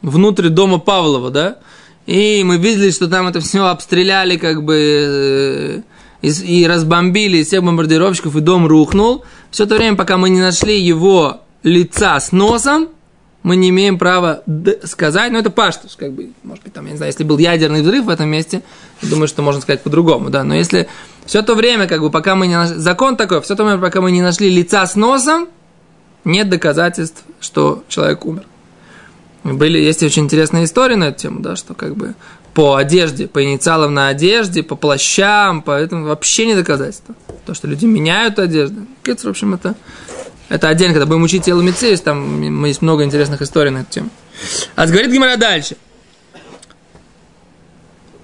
внутрь 0.00 0.48
дома 0.48 0.78
Павлова, 0.78 1.30
да, 1.30 1.58
и 2.06 2.42
мы 2.42 2.56
видели, 2.56 2.90
что 2.92 3.08
там 3.08 3.28
это 3.28 3.40
все 3.40 3.66
обстреляли, 3.66 4.38
как 4.38 4.64
бы, 4.64 4.74
э, 4.74 5.80
и, 6.22 6.62
и 6.62 6.66
разбомбили 6.66 7.42
всех 7.42 7.62
бомбардировщиков, 7.62 8.34
и 8.34 8.40
дом 8.40 8.66
рухнул. 8.66 9.22
Все 9.50 9.66
то 9.66 9.74
время, 9.74 9.98
пока 9.98 10.16
мы 10.16 10.30
не 10.30 10.40
нашли 10.40 10.80
его 10.80 11.42
лица 11.62 12.18
с 12.18 12.32
носом, 12.32 12.88
мы 13.46 13.54
не 13.54 13.68
имеем 13.68 13.96
права 13.96 14.42
сказать, 14.82 15.30
но 15.30 15.38
это 15.38 15.50
паштуш, 15.50 15.94
как 15.94 16.10
бы, 16.10 16.32
может 16.42 16.64
быть, 16.64 16.72
там, 16.72 16.84
я 16.86 16.90
не 16.90 16.96
знаю, 16.96 17.12
если 17.12 17.22
был 17.22 17.38
ядерный 17.38 17.82
взрыв 17.82 18.06
в 18.06 18.08
этом 18.08 18.28
месте, 18.28 18.62
думаю, 19.02 19.28
что 19.28 19.40
можно 19.40 19.62
сказать 19.62 19.84
по-другому, 19.84 20.30
да, 20.30 20.42
но 20.42 20.56
если 20.56 20.88
все 21.26 21.42
то 21.42 21.54
время, 21.54 21.86
как 21.86 22.00
бы, 22.00 22.10
пока 22.10 22.34
мы 22.34 22.48
не 22.48 22.56
нашли, 22.56 22.74
закон 22.74 23.16
такой, 23.16 23.40
все 23.42 23.54
то 23.54 23.62
время, 23.62 23.80
пока 23.80 24.00
мы 24.00 24.10
не 24.10 24.20
нашли 24.20 24.50
лица 24.50 24.84
с 24.84 24.96
носом, 24.96 25.46
нет 26.24 26.48
доказательств, 26.48 27.22
что 27.38 27.84
человек 27.86 28.26
умер. 28.26 28.42
Были, 29.44 29.78
есть 29.78 30.02
очень 30.02 30.24
интересная 30.24 30.64
история 30.64 30.96
на 30.96 31.04
эту 31.04 31.20
тему, 31.20 31.38
да, 31.38 31.54
что 31.54 31.74
как 31.74 31.94
бы 31.94 32.16
по 32.52 32.74
одежде, 32.74 33.28
по 33.28 33.44
инициалам 33.44 33.94
на 33.94 34.08
одежде, 34.08 34.64
по 34.64 34.74
плащам, 34.74 35.62
поэтому 35.62 36.06
вообще 36.06 36.46
не 36.46 36.56
доказательство. 36.56 37.14
То, 37.44 37.54
что 37.54 37.68
люди 37.68 37.84
меняют 37.84 38.40
одежду. 38.40 38.88
В 39.04 39.26
общем, 39.28 39.54
это, 39.54 39.76
это 40.48 40.68
отдельно, 40.68 40.94
когда 40.94 41.06
будем 41.06 41.22
учить 41.22 41.44
тело 41.44 41.60
Мицеис, 41.60 42.00
там 42.00 42.64
есть 42.64 42.82
много 42.82 43.04
интересных 43.04 43.42
историй 43.42 43.70
на 43.70 43.78
эту 43.78 43.90
тему. 43.90 44.10
А 44.76 44.86
говорит 44.86 45.10
Гимара 45.10 45.36
дальше. 45.36 45.76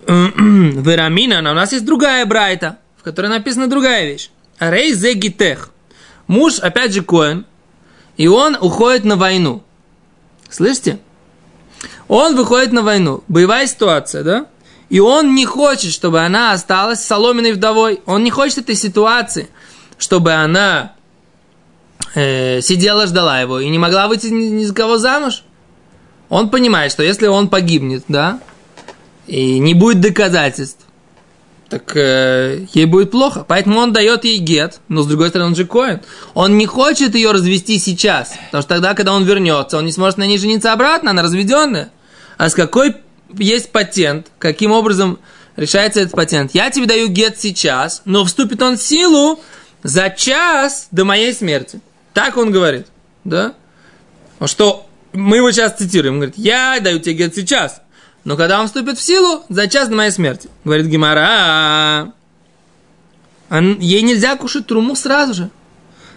Верамина, 0.07 1.38
у 1.38 1.55
нас 1.55 1.73
есть 1.73 1.85
другая 1.85 2.25
брайта, 2.26 2.79
в 2.97 3.02
которой 3.02 3.26
написана 3.26 3.67
другая 3.69 4.05
вещь. 4.07 4.31
Рей 4.61 4.93
зе 4.95 5.14
гитех. 5.14 5.71
Муж, 6.29 6.61
опять 6.61 6.93
же, 6.95 7.02
Коэн, 7.02 7.45
и 8.17 8.29
он 8.29 8.57
уходит 8.61 9.05
на 9.05 9.17
войну. 9.17 9.64
Слышите? 10.49 11.00
Он 12.07 12.37
выходит 12.37 12.73
на 12.73 12.83
войну. 12.83 13.25
Боевая 13.26 13.67
ситуация, 13.67 14.23
да? 14.23 14.47
И 14.91 15.00
он 15.00 15.35
не 15.35 15.47
хочет, 15.47 15.93
чтобы 15.93 16.21
она 16.21 16.52
осталась 16.52 17.02
соломенной 17.02 17.52
вдовой. 17.52 18.02
Он 18.07 18.23
не 18.23 18.31
хочет 18.31 18.59
этой 18.59 18.75
ситуации, 18.75 19.49
чтобы 19.99 20.33
она 20.33 20.93
э, 22.14 22.61
сидела, 22.61 23.07
ждала 23.07 23.40
его 23.40 23.61
и 23.61 23.69
не 23.69 23.78
могла 23.78 24.09
выйти 24.09 24.26
ни, 24.26 24.47
ни 24.47 24.64
за 24.64 24.75
кого 24.75 24.99
замуж. 24.99 25.45
Он 26.28 26.49
понимает, 26.49 26.92
что 26.92 27.02
если 27.02 27.26
он 27.26 27.49
погибнет, 27.49 28.04
да, 28.09 28.40
и 29.26 29.59
не 29.59 29.75
будет 29.75 30.00
доказательств, 30.00 30.85
так 31.73 31.97
э, 31.97 32.66
ей 32.75 32.85
будет 32.85 33.11
плохо. 33.11 33.45
Поэтому 33.49 33.78
он 33.78 33.92
дает 33.92 34.25
ей 34.25 34.38
гет, 34.38 34.81
но 34.88 35.02
с 35.02 35.07
другой 35.07 35.31
стороны 35.31 35.50
он 35.50 35.57
же 35.57 35.64
коин. 35.64 36.00
Он 36.35 36.59
не 36.59 36.66
хочет 36.66 37.14
ее 37.14 37.31
развести 37.33 37.78
сейчас, 37.78 38.35
потому 38.47 38.62
что 38.62 38.69
тогда, 38.75 38.92
когда 38.92 39.14
он 39.14 39.25
вернется, 39.25 39.78
он 39.78 39.87
не 39.87 39.92
сможет 39.92 40.19
на 40.19 40.26
ней 40.26 40.37
жениться 40.37 40.73
обратно, 40.73 41.12
она 41.12 41.23
разведенная. 41.23 41.90
А 42.37 42.50
с 42.50 42.54
какой 42.54 42.97
есть 43.38 43.73
патент, 43.73 44.26
каким 44.38 44.73
образом 44.73 45.19
решается 45.57 46.00
этот 46.00 46.14
патент? 46.14 46.50
Я 46.52 46.71
тебе 46.71 46.87
даю 46.87 47.09
гет 47.09 47.40
сейчас, 47.40 48.02
но 48.04 48.25
вступит 48.26 48.61
он 48.61 48.76
в 48.76 48.83
силу 48.83 49.40
за 49.83 50.11
час 50.11 50.88
до 50.90 51.07
моей 51.07 51.33
смерти. 51.33 51.81
Так 52.14 52.37
он 52.37 52.50
говорит, 52.50 52.88
да? 53.25 53.54
Что 54.45 54.88
мы 55.12 55.37
его 55.38 55.50
сейчас 55.52 55.76
цитируем. 55.76 56.14
Он 56.14 56.21
говорит, 56.21 56.38
я 56.38 56.78
даю 56.81 56.99
тебе 56.99 57.14
гет 57.14 57.35
сейчас, 57.35 57.83
но 58.25 58.37
когда 58.37 58.61
он 58.61 58.66
вступит 58.66 58.99
в 58.99 59.02
силу, 59.02 59.45
за 59.49 59.69
час 59.69 59.88
до 59.88 59.97
моей 59.97 60.11
смерти. 60.11 60.49
Говорит 60.64 60.87
Гимара. 60.87 62.12
Ей 63.50 64.02
нельзя 64.02 64.37
кушать 64.37 64.66
труму 64.66 64.97
сразу 64.97 65.35
же. 65.35 65.50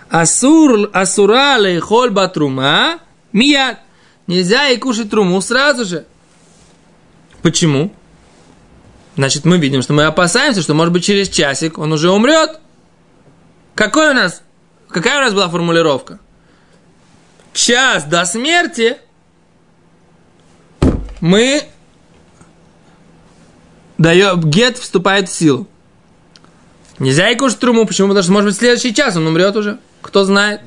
Асур, 0.09 0.89
асура 0.93 1.57
лейхоль 1.57 2.11
батрума 2.11 2.99
мия. 3.33 3.79
Нельзя 4.27 4.65
ей 4.65 4.77
кушать 4.77 5.09
труму 5.09 5.41
сразу 5.41 5.85
же. 5.85 6.05
Почему? 7.41 7.93
Значит, 9.15 9.45
мы 9.45 9.57
видим, 9.57 9.81
что 9.81 9.93
мы 9.93 10.05
опасаемся, 10.05 10.61
что, 10.61 10.73
может 10.73 10.93
быть, 10.93 11.03
через 11.03 11.29
часик 11.29 11.77
он 11.77 11.91
уже 11.93 12.09
умрет. 12.09 12.59
Какой 13.75 14.11
у 14.11 14.13
нас, 14.13 14.41
какая 14.95 15.17
у 15.19 15.21
нас 15.23 15.33
была 15.33 15.49
формулировка? 15.49 16.19
Час 17.51 18.05
до 18.05 18.23
смерти 18.23 18.97
мы 21.19 21.63
дает, 23.97 24.45
гет 24.45 24.77
вступает 24.77 25.27
в 25.27 25.33
силу. 25.33 25.67
Нельзя 26.97 27.29
и 27.29 27.35
кушать 27.35 27.59
труму, 27.59 27.85
почему? 27.85 28.07
Потому 28.07 28.23
что, 28.23 28.31
может 28.31 28.47
быть, 28.47 28.55
в 28.55 28.59
следующий 28.59 28.93
час 28.93 29.17
он 29.17 29.27
умрет 29.27 29.57
уже. 29.57 29.79
Кто 30.01 30.23
знает? 30.23 30.61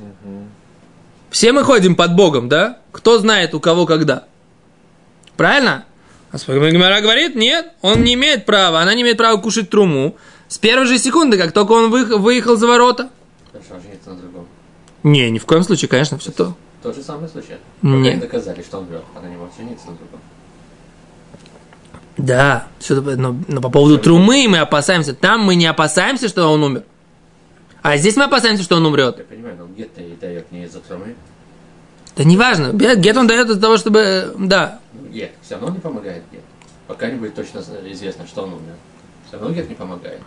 Все 1.30 1.52
мы 1.52 1.64
ходим 1.64 1.96
под 1.96 2.14
Богом, 2.14 2.50
да? 2.50 2.80
Кто 2.92 3.18
знает, 3.18 3.54
у 3.54 3.60
кого 3.60 3.86
когда? 3.86 4.24
Правильно? 5.38 5.86
А 6.32 6.36
Гимара 6.36 7.00
говорит, 7.00 7.34
нет, 7.34 7.72
он 7.80 8.04
не 8.04 8.12
имеет 8.12 8.44
права, 8.44 8.82
она 8.82 8.92
не 8.92 9.00
имеет 9.00 9.16
права 9.16 9.40
кушать 9.40 9.70
труму 9.70 10.18
с 10.48 10.58
первой 10.58 10.84
же 10.84 10.98
секунды, 10.98 11.38
как 11.38 11.52
только 11.52 11.72
он 11.72 11.90
выехал 11.90 12.56
за 12.56 12.66
ворота. 12.66 13.08
Не, 15.02 15.30
ни 15.30 15.38
в 15.38 15.46
коем 15.46 15.62
случае, 15.62 15.88
конечно, 15.88 16.18
все 16.18 16.32
то. 16.32 16.54
Тот 16.82 16.94
же 16.94 17.02
самый 17.02 17.28
случай. 17.28 17.56
Нет. 17.82 18.20
доказали, 18.20 18.62
что 18.62 18.78
он 18.78 18.86
врет, 18.86 19.04
она 19.16 19.28
не 19.28 19.36
может 19.36 19.56
жениться 19.56 19.86
на 19.86 19.96
другом. 19.96 20.20
Да, 22.16 22.66
все, 22.80 23.00
но, 23.00 23.36
но 23.46 23.60
по 23.60 23.70
поводу 23.70 23.98
трумы 23.98 24.46
мы 24.48 24.58
опасаемся. 24.58 25.14
Там 25.14 25.44
мы 25.44 25.54
не 25.54 25.66
опасаемся, 25.66 26.28
что 26.28 26.48
он 26.48 26.62
умер. 26.64 26.82
А 27.82 27.96
здесь 27.96 28.16
мы 28.16 28.24
опасаемся, 28.24 28.64
что 28.64 28.76
он 28.76 28.86
умрет. 28.86 29.18
Я 29.18 29.24
понимаю, 29.24 29.56
но 29.56 29.66
гет-то 29.68 30.02
и 30.02 30.16
дает 30.16 30.50
не 30.50 30.64
из-за 30.64 30.80
трумы. 30.80 31.14
Да 32.16 32.24
неважно. 32.24 32.72
Гет 32.72 33.16
он 33.16 33.28
дает 33.28 33.48
из-за 33.48 33.60
того, 33.60 33.76
чтобы... 33.76 34.34
Да. 34.36 34.80
Ну, 34.92 35.08
гет. 35.08 35.30
Все 35.42 35.54
равно 35.54 35.70
не 35.70 35.78
помогает 35.78 36.24
гет. 36.32 36.42
Пока 36.88 37.08
не 37.08 37.16
будет 37.16 37.36
точно 37.36 37.62
известно, 37.86 38.26
что 38.26 38.42
он 38.42 38.54
умер. 38.54 38.74
Все 39.28 39.38
равно 39.38 39.54
гет 39.54 39.68
не 39.68 39.76
помогает. 39.76 40.20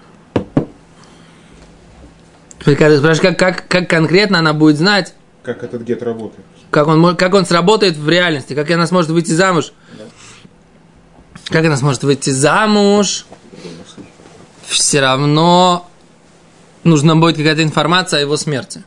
Ты 2.63 2.75
спрашиваешь, 2.75 3.19
как, 3.19 3.39
как, 3.39 3.67
как 3.67 3.89
конкретно 3.89 4.39
она 4.39 4.53
будет 4.53 4.77
знать, 4.77 5.13
Как 5.43 5.63
этот 5.63 5.81
гет 5.83 6.03
работает? 6.03 6.45
как 6.69 6.87
он, 6.87 7.15
как 7.15 7.33
он 7.33 7.45
сработает 7.45 7.97
в 7.97 8.07
реальности, 8.07 8.53
как 8.53 8.69
она 8.71 8.87
сможет 8.87 9.11
выйти 9.11 9.31
замуж. 9.31 9.73
Да. 9.97 10.03
Как 11.49 11.65
она 11.65 11.75
сможет 11.75 12.03
выйти 12.03 12.29
замуж? 12.29 13.25
Все 14.65 15.01
равно 15.01 15.89
нужна 16.83 17.15
будет 17.15 17.37
какая-то 17.37 17.63
информация 17.63 18.19
о 18.19 18.21
его 18.21 18.37
смерти. 18.37 18.83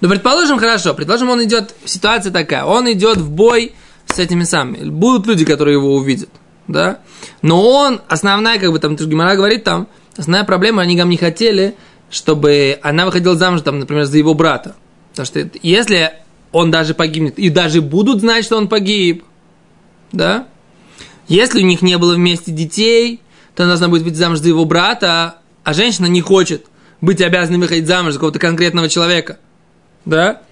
Ну, 0.00 0.08
предположим, 0.08 0.58
хорошо, 0.58 0.92
предположим, 0.94 1.30
он 1.30 1.42
идет, 1.44 1.74
ситуация 1.84 2.32
такая, 2.32 2.64
он 2.64 2.90
идет 2.92 3.16
в 3.16 3.30
бой 3.30 3.74
с 4.06 4.18
этими 4.18 4.44
самыми. 4.44 4.90
Будут 4.90 5.26
люди, 5.26 5.44
которые 5.44 5.74
его 5.74 5.94
увидят, 5.94 6.28
да? 6.68 6.98
Но 7.40 7.62
он, 7.62 8.02
основная, 8.08 8.58
как 8.58 8.70
бы 8.70 8.78
там 8.78 8.96
Гимара 8.96 9.34
говорит 9.36 9.64
там, 9.64 9.88
основная 10.16 10.44
проблема, 10.44 10.82
они 10.82 10.98
там 10.98 11.08
не 11.08 11.16
хотели, 11.16 11.74
чтобы 12.14 12.78
она 12.80 13.06
выходила 13.06 13.34
замуж, 13.34 13.62
там, 13.62 13.80
например, 13.80 14.04
за 14.04 14.18
его 14.18 14.34
брата. 14.34 14.76
Потому 15.10 15.26
что 15.26 15.50
если 15.62 16.12
он 16.52 16.70
даже 16.70 16.94
погибнет, 16.94 17.40
и 17.40 17.50
даже 17.50 17.82
будут 17.82 18.20
знать, 18.20 18.44
что 18.44 18.56
он 18.56 18.68
погиб, 18.68 19.24
да? 20.12 20.46
Если 21.26 21.60
у 21.60 21.66
них 21.66 21.82
не 21.82 21.98
было 21.98 22.14
вместе 22.14 22.52
детей, 22.52 23.20
то 23.56 23.64
она 23.64 23.72
должна 23.72 23.88
будет 23.88 24.02
выйти 24.02 24.14
замуж 24.14 24.38
за 24.38 24.48
его 24.48 24.64
брата, 24.64 25.38
а 25.64 25.72
женщина 25.72 26.06
не 26.06 26.20
хочет 26.20 26.66
быть 27.00 27.20
обязанной 27.20 27.58
выходить 27.58 27.88
замуж 27.88 28.12
за 28.12 28.18
какого-то 28.20 28.38
конкретного 28.38 28.88
человека. 28.88 29.38
Да? 30.04 30.42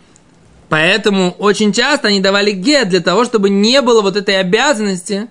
Поэтому 0.68 1.30
очень 1.38 1.72
часто 1.72 2.08
они 2.08 2.18
давали 2.18 2.50
гет 2.50 2.88
для 2.88 3.00
того, 3.00 3.24
чтобы 3.24 3.50
не 3.50 3.80
было 3.82 4.02
вот 4.02 4.16
этой 4.16 4.40
обязанности 4.40 5.28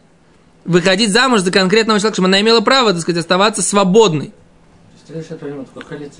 выходить 0.63 1.11
замуж 1.11 1.41
за 1.41 1.51
конкретного 1.51 1.99
человека, 1.99 2.15
чтобы 2.15 2.27
она 2.29 2.39
имела 2.39 2.61
право, 2.61 2.93
так 2.93 3.01
сказать, 3.01 3.19
оставаться 3.19 3.61
свободной. 3.61 4.31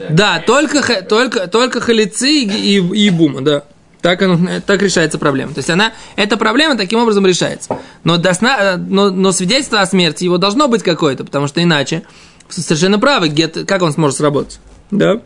Да, 0.09 0.39
только, 0.45 1.01
только, 1.03 1.47
только 1.47 1.81
халицы 1.81 2.29
и, 2.29 2.77
и, 2.77 3.05
и 3.05 3.09
бума, 3.09 3.41
да. 3.41 3.63
Так, 4.01 4.21
оно, 4.23 4.59
так 4.65 4.81
решается 4.81 5.19
проблема. 5.19 5.53
То 5.53 5.59
есть 5.59 5.69
она, 5.69 5.93
эта 6.15 6.35
проблема 6.35 6.75
таким 6.75 6.99
образом 6.99 7.25
решается. 7.25 7.77
Но, 8.03 8.17
до 8.17 8.33
сна- 8.33 8.77
но, 8.77 9.11
но 9.11 9.31
свидетельство 9.31 9.79
о 9.79 9.85
смерти 9.85 10.23
его 10.23 10.37
должно 10.39 10.67
быть 10.67 10.81
какое-то, 10.81 11.23
потому 11.23 11.47
что 11.47 11.61
иначе 11.61 12.03
совершенно 12.49 12.99
правы, 12.99 13.29
гет, 13.29 13.59
как 13.67 13.81
он 13.83 13.93
сможет 13.93 14.17
сработать. 14.17 14.59
Да? 14.89 15.21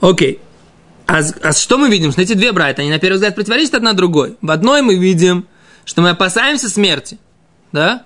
Окей. 0.00 0.40
А, 1.06 1.20
а 1.42 1.52
что 1.52 1.78
мы 1.78 1.88
видим? 1.88 2.12
Что 2.12 2.22
эти 2.22 2.32
две 2.34 2.52
брайта, 2.52 2.82
они 2.82 2.90
на 2.90 2.98
первый 2.98 3.16
взгляд 3.16 3.34
противоречат 3.34 3.74
одна 3.74 3.92
другой. 3.92 4.36
В 4.40 4.50
одной 4.50 4.82
мы 4.82 4.96
видим, 4.96 5.46
что 5.84 6.02
мы 6.02 6.10
опасаемся 6.10 6.68
смерти. 6.68 7.18
Да? 7.72 8.02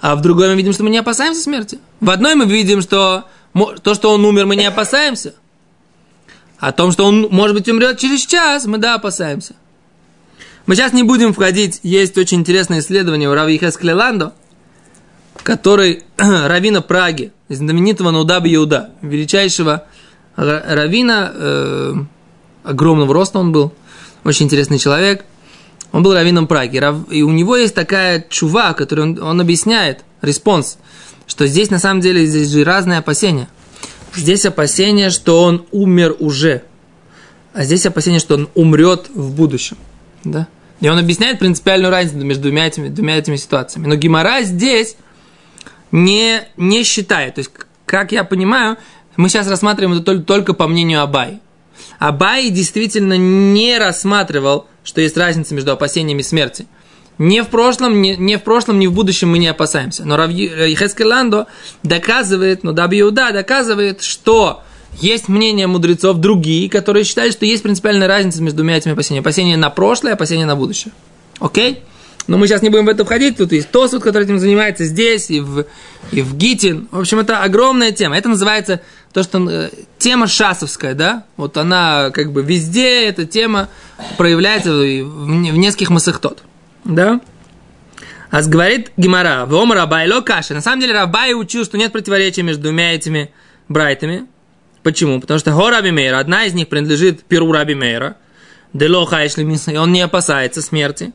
А 0.00 0.16
в 0.16 0.22
другой 0.22 0.48
мы 0.48 0.56
видим, 0.56 0.72
что 0.72 0.82
мы 0.82 0.90
не 0.90 0.98
опасаемся 0.98 1.42
смерти. 1.42 1.78
В 2.00 2.10
одной 2.10 2.34
мы 2.34 2.46
видим, 2.46 2.80
что 2.80 3.26
то, 3.82 3.94
что 3.94 4.12
он 4.12 4.24
умер, 4.24 4.46
мы 4.46 4.56
не 4.56 4.64
опасаемся. 4.64 5.34
О 6.58 6.72
том, 6.72 6.92
что 6.92 7.04
он, 7.04 7.28
может 7.30 7.56
быть, 7.56 7.68
умрет 7.68 7.98
через 7.98 8.24
час, 8.26 8.66
мы, 8.66 8.78
да, 8.78 8.94
опасаемся. 8.94 9.54
Мы 10.66 10.74
сейчас 10.74 10.92
не 10.92 11.02
будем 11.02 11.32
входить. 11.32 11.80
Есть 11.82 12.16
очень 12.18 12.38
интересное 12.40 12.80
исследование 12.80 13.28
у 13.28 13.34
Рави 13.34 13.58
Хесклеландо, 13.58 14.34
который 15.42 16.04
равина 16.16 16.80
Праги, 16.80 17.32
знаменитого 17.48 18.10
Наудаба 18.10 18.46
Иуда, 18.54 18.90
величайшего 19.02 19.86
ра- 20.36 20.62
равина, 20.74 21.32
э, 21.34 21.94
огромного 22.64 23.12
роста 23.12 23.38
он 23.38 23.52
был, 23.52 23.72
очень 24.24 24.46
интересный 24.46 24.78
человек. 24.78 25.24
Он 25.92 26.02
был 26.02 26.14
раввином 26.14 26.46
Праги. 26.46 26.80
И 27.10 27.22
у 27.22 27.30
него 27.30 27.56
есть 27.56 27.74
такая 27.74 28.24
тшува, 28.28 28.74
которую 28.74 29.12
он, 29.12 29.22
он 29.22 29.40
объясняет, 29.40 30.04
response, 30.22 30.78
что 31.26 31.46
здесь 31.46 31.70
на 31.70 31.78
самом 31.78 32.00
деле 32.00 32.24
здесь 32.26 32.48
же 32.48 32.64
разные 32.64 32.98
опасения. 32.98 33.48
Здесь 34.14 34.44
опасение, 34.46 35.10
что 35.10 35.42
он 35.42 35.66
умер 35.70 36.16
уже. 36.18 36.62
А 37.52 37.64
здесь 37.64 37.86
опасение, 37.86 38.20
что 38.20 38.34
он 38.34 38.48
умрет 38.54 39.08
в 39.12 39.34
будущем. 39.34 39.76
Да? 40.24 40.48
И 40.80 40.88
он 40.88 40.98
объясняет 40.98 41.38
принципиальную 41.38 41.90
разницу 41.90 42.24
между 42.24 42.44
двумя 42.44 42.66
этими, 42.66 42.88
двумя 42.88 43.18
этими 43.18 43.36
ситуациями. 43.36 43.86
Но 43.86 43.96
Гемара 43.96 44.42
здесь 44.42 44.96
не, 45.92 46.42
не 46.56 46.82
считает. 46.84 47.34
То 47.34 47.40
есть, 47.40 47.50
как 47.84 48.12
я 48.12 48.24
понимаю, 48.24 48.78
мы 49.16 49.28
сейчас 49.28 49.48
рассматриваем 49.48 49.96
это 49.96 50.04
только, 50.04 50.24
только 50.24 50.54
по 50.54 50.66
мнению 50.68 51.02
Абай. 51.02 51.40
Абай 51.98 52.50
действительно 52.50 53.16
не 53.16 53.78
рассматривал, 53.78 54.66
что 54.84 55.00
есть 55.00 55.16
разница 55.16 55.54
между 55.54 55.72
опасениями 55.72 56.22
смерти. 56.22 56.66
Не 57.18 57.42
в 57.42 57.48
прошлом, 57.48 58.00
не, 58.00 58.16
не 58.16 58.38
в 58.38 58.42
прошлом, 58.42 58.78
не 58.78 58.88
в 58.88 58.92
будущем 58.92 59.30
мы 59.30 59.38
не 59.38 59.48
опасаемся. 59.48 60.06
Но 60.06 60.16
Рав 60.16 60.30
Ландо 61.00 61.46
доказывает, 61.82 62.64
ну 62.64 62.72
Даби 62.72 63.00
Иуда 63.00 63.30
доказывает, 63.32 64.02
что 64.02 64.62
есть 64.98 65.28
мнения 65.28 65.66
мудрецов 65.66 66.16
другие, 66.16 66.70
которые 66.70 67.04
считают, 67.04 67.34
что 67.34 67.44
есть 67.44 67.62
принципиальная 67.62 68.08
разница 68.08 68.42
между 68.42 68.58
двумя 68.58 68.78
этими 68.78 68.94
опасениями. 68.94 69.22
Опасение 69.22 69.56
на 69.56 69.70
прошлое, 69.70 70.14
опасение 70.14 70.46
на 70.46 70.56
будущее. 70.56 70.92
Окей? 71.40 71.82
Но 72.30 72.38
мы 72.38 72.46
сейчас 72.46 72.62
не 72.62 72.68
будем 72.68 72.86
в 72.86 72.88
это 72.88 73.04
входить. 73.04 73.38
Тут 73.38 73.50
есть 73.50 73.72
Тосут, 73.72 74.04
который 74.04 74.22
этим 74.22 74.38
занимается 74.38 74.84
здесь, 74.84 75.32
и 75.32 75.40
в, 75.40 75.66
и 76.12 76.22
в 76.22 76.36
Гитин. 76.36 76.86
В 76.92 77.00
общем, 77.00 77.18
это 77.18 77.42
огромная 77.42 77.90
тема. 77.90 78.16
Это 78.16 78.28
называется 78.28 78.82
то, 79.12 79.24
что 79.24 79.50
э, 79.50 79.70
тема 79.98 80.28
шасовская, 80.28 80.94
да? 80.94 81.24
Вот 81.36 81.56
она 81.56 82.10
как 82.12 82.30
бы 82.30 82.44
везде, 82.44 83.08
эта 83.08 83.26
тема 83.26 83.68
проявляется 84.16 84.70
в, 84.70 84.76
в, 84.76 85.26
в 85.26 85.56
нескольких 85.56 85.90
масахтот. 85.90 86.44
Да? 86.84 87.20
А 88.30 88.42
говорит 88.42 88.92
Гимара, 88.96 89.44
Вом 89.46 89.72
Рабайло 89.72 90.20
Каши. 90.20 90.54
На 90.54 90.60
самом 90.60 90.80
деле 90.80 90.92
Рабай 90.92 91.34
учил, 91.34 91.64
что 91.64 91.78
нет 91.78 91.90
противоречия 91.90 92.44
между 92.44 92.62
двумя 92.62 92.92
этими 92.92 93.32
брайтами. 93.68 94.26
Почему? 94.84 95.20
Потому 95.20 95.40
что 95.40 95.50
Раби 95.68 95.90
Мейра, 95.90 96.20
одна 96.20 96.44
из 96.44 96.54
них 96.54 96.68
принадлежит 96.68 97.24
Перу 97.24 97.50
Раби 97.50 97.74
Мейра, 97.74 98.14
Дело 98.72 99.04
Хайшли 99.04 99.42
и 99.44 99.76
он 99.76 99.90
не 99.90 100.00
опасается 100.00 100.62
смерти. 100.62 101.12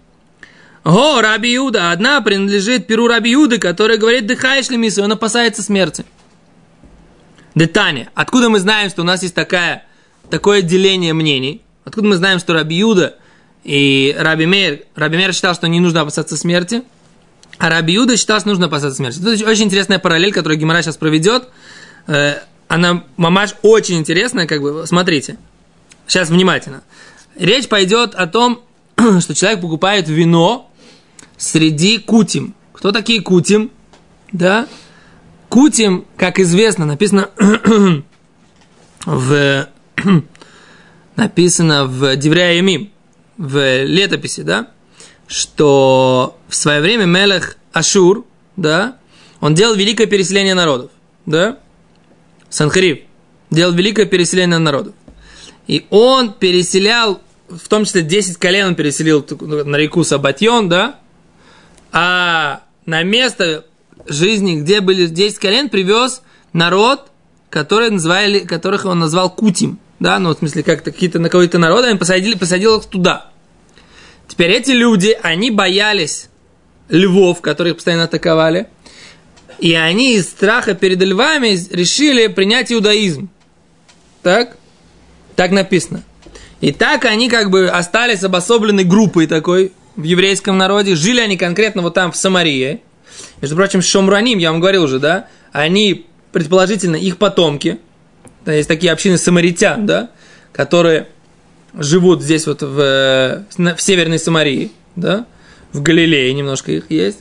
Го 0.85 1.19
Раби 1.19 1.51
Юда, 1.51 1.91
одна 1.91 2.21
принадлежит 2.21 2.85
Перу 2.85 3.07
Раби 3.07 3.31
Юды, 3.31 3.57
который 3.57 3.97
говорит 3.97 4.27
Дыхайшли 4.27 4.77
и 4.77 5.01
он 5.01 5.11
опасается 5.11 5.63
смерти. 5.63 6.05
Детание. 7.55 8.09
Откуда 8.13 8.49
мы 8.49 8.59
знаем, 8.59 8.91
что 8.91 9.01
у 9.01 9.05
нас 9.05 9.23
есть 9.23 9.33
такая, 9.33 9.87
такое 10.29 10.61
деление 10.61 11.13
мнений? 11.13 11.63
Откуда 11.85 12.07
мы 12.07 12.15
знаем, 12.17 12.37
что 12.37 12.53
Раби 12.53 12.75
Юда 12.75 13.15
и 13.63 14.15
Раби 14.15 14.45
Мейр, 14.45 14.81
Раби 14.93 15.17
Мейр 15.17 15.33
считал, 15.33 15.55
что 15.55 15.67
не 15.67 15.79
нужно 15.79 16.01
опасаться 16.01 16.37
смерти, 16.37 16.83
а 17.57 17.69
Раби 17.71 17.93
Юда 17.93 18.15
считал, 18.15 18.39
что 18.39 18.49
нужно 18.49 18.67
опасаться 18.67 18.97
смерти. 18.97 19.17
Тут 19.17 19.41
очень 19.41 19.63
интересная 19.63 19.97
параллель, 19.97 20.33
которую 20.33 20.59
Гимара 20.59 20.83
сейчас 20.83 20.97
проведет. 20.97 21.47
Э, 22.05 22.41
Она, 22.67 23.05
мамаш, 23.17 23.55
очень 23.63 23.97
интересная, 23.97 24.45
как 24.45 24.61
бы, 24.61 24.85
смотрите. 24.85 25.37
Сейчас 26.05 26.29
внимательно. 26.29 26.83
Речь 27.35 27.67
пойдет 27.67 28.13
о 28.13 28.27
том, 28.27 28.61
что 29.19 29.33
человек 29.33 29.61
покупает 29.61 30.07
вино 30.07 30.69
среди 31.37 31.97
кутим. 31.97 32.55
Кто 32.73 32.91
такие 32.91 33.21
кутим? 33.21 33.71
Да? 34.31 34.67
Кутим, 35.49 36.05
как 36.17 36.39
известно, 36.39 36.85
написано 36.85 37.29
в 39.05 39.69
написано 41.15 41.85
в 41.85 42.15
Девряемим, 42.15 42.91
в 43.37 43.83
летописи, 43.83 44.41
да, 44.41 44.71
что 45.27 46.37
в 46.47 46.55
свое 46.55 46.81
время 46.81 47.05
Мелех 47.05 47.57
Ашур, 47.73 48.25
да, 48.55 48.97
он 49.41 49.53
делал 49.53 49.75
великое 49.75 50.07
переселение 50.07 50.53
народов, 50.53 50.91
да, 51.25 51.59
Санхариф 52.49 52.99
делал 53.49 53.73
великое 53.73 54.05
переселение 54.05 54.57
народов. 54.57 54.93
И 55.67 55.87
он 55.89 56.33
переселял, 56.33 57.21
в 57.49 57.67
том 57.67 57.85
числе 57.85 58.01
10 58.01 58.37
колен 58.37 58.67
он 58.67 58.75
переселил 58.75 59.25
на 59.41 59.75
реку 59.77 60.03
Сабатьон, 60.03 60.69
да, 60.69 60.99
а 61.97 62.63
на 62.85 63.03
место 63.03 63.65
жизни, 64.05 64.59
где 64.59 64.81
были 64.81 65.07
10 65.07 65.39
колен, 65.39 65.69
привез 65.69 66.23
народ, 66.51 67.09
который 67.49 67.89
называли, 67.89 68.39
которых 68.39 68.83
он 68.83 68.99
назвал 68.99 69.33
Кутим. 69.33 69.79
Да, 70.01 70.19
ну, 70.19 70.35
в 70.35 70.37
смысле, 70.37 70.63
как-то 70.63 70.91
какие-то 70.91 71.19
на 71.19 71.29
какой-то 71.29 71.57
народ, 71.57 71.85
они 71.85 71.97
посадили, 71.97 72.37
посадил 72.37 72.79
их 72.79 72.85
туда. 72.87 73.31
Теперь 74.27 74.51
эти 74.51 74.71
люди, 74.71 75.17
они 75.23 75.51
боялись 75.51 76.27
львов, 76.89 77.39
которых 77.39 77.75
постоянно 77.75 78.03
атаковали, 78.03 78.67
и 79.59 79.73
они 79.73 80.15
из 80.15 80.27
страха 80.27 80.73
перед 80.73 81.01
львами 81.01 81.57
решили 81.71 82.27
принять 82.27 82.73
иудаизм. 82.73 83.29
Так? 84.21 84.57
Так 85.37 85.51
написано. 85.51 86.03
И 86.59 86.73
так 86.73 87.05
они 87.05 87.29
как 87.29 87.51
бы 87.51 87.69
остались 87.69 88.21
обособленной 88.21 88.83
группой 88.83 89.27
такой 89.27 89.71
в 89.95 90.03
еврейском 90.03 90.57
народе. 90.57 90.95
Жили 90.95 91.19
они 91.19 91.37
конкретно 91.37 91.81
вот 91.81 91.93
там 91.93 92.11
в 92.11 92.15
Самарии. 92.15 92.81
Между 93.41 93.55
прочим, 93.55 93.81
Шомраним, 93.81 94.39
я 94.39 94.51
вам 94.51 94.59
говорил 94.59 94.83
уже, 94.83 94.99
да, 94.99 95.27
они, 95.51 96.05
предположительно, 96.31 96.95
их 96.95 97.17
потомки, 97.17 97.79
да, 98.45 98.53
есть 98.53 98.67
такие 98.67 98.91
общины 98.91 99.17
самаритян, 99.17 99.85
да, 99.85 100.11
которые 100.51 101.07
живут 101.73 102.21
здесь 102.21 102.45
вот 102.47 102.61
в, 102.61 103.45
в 103.57 103.81
Северной 103.81 104.19
Самарии, 104.19 104.71
да, 104.95 105.25
в 105.73 105.81
Галилее 105.81 106.33
немножко 106.33 106.71
их 106.71 106.85
есть. 106.89 107.19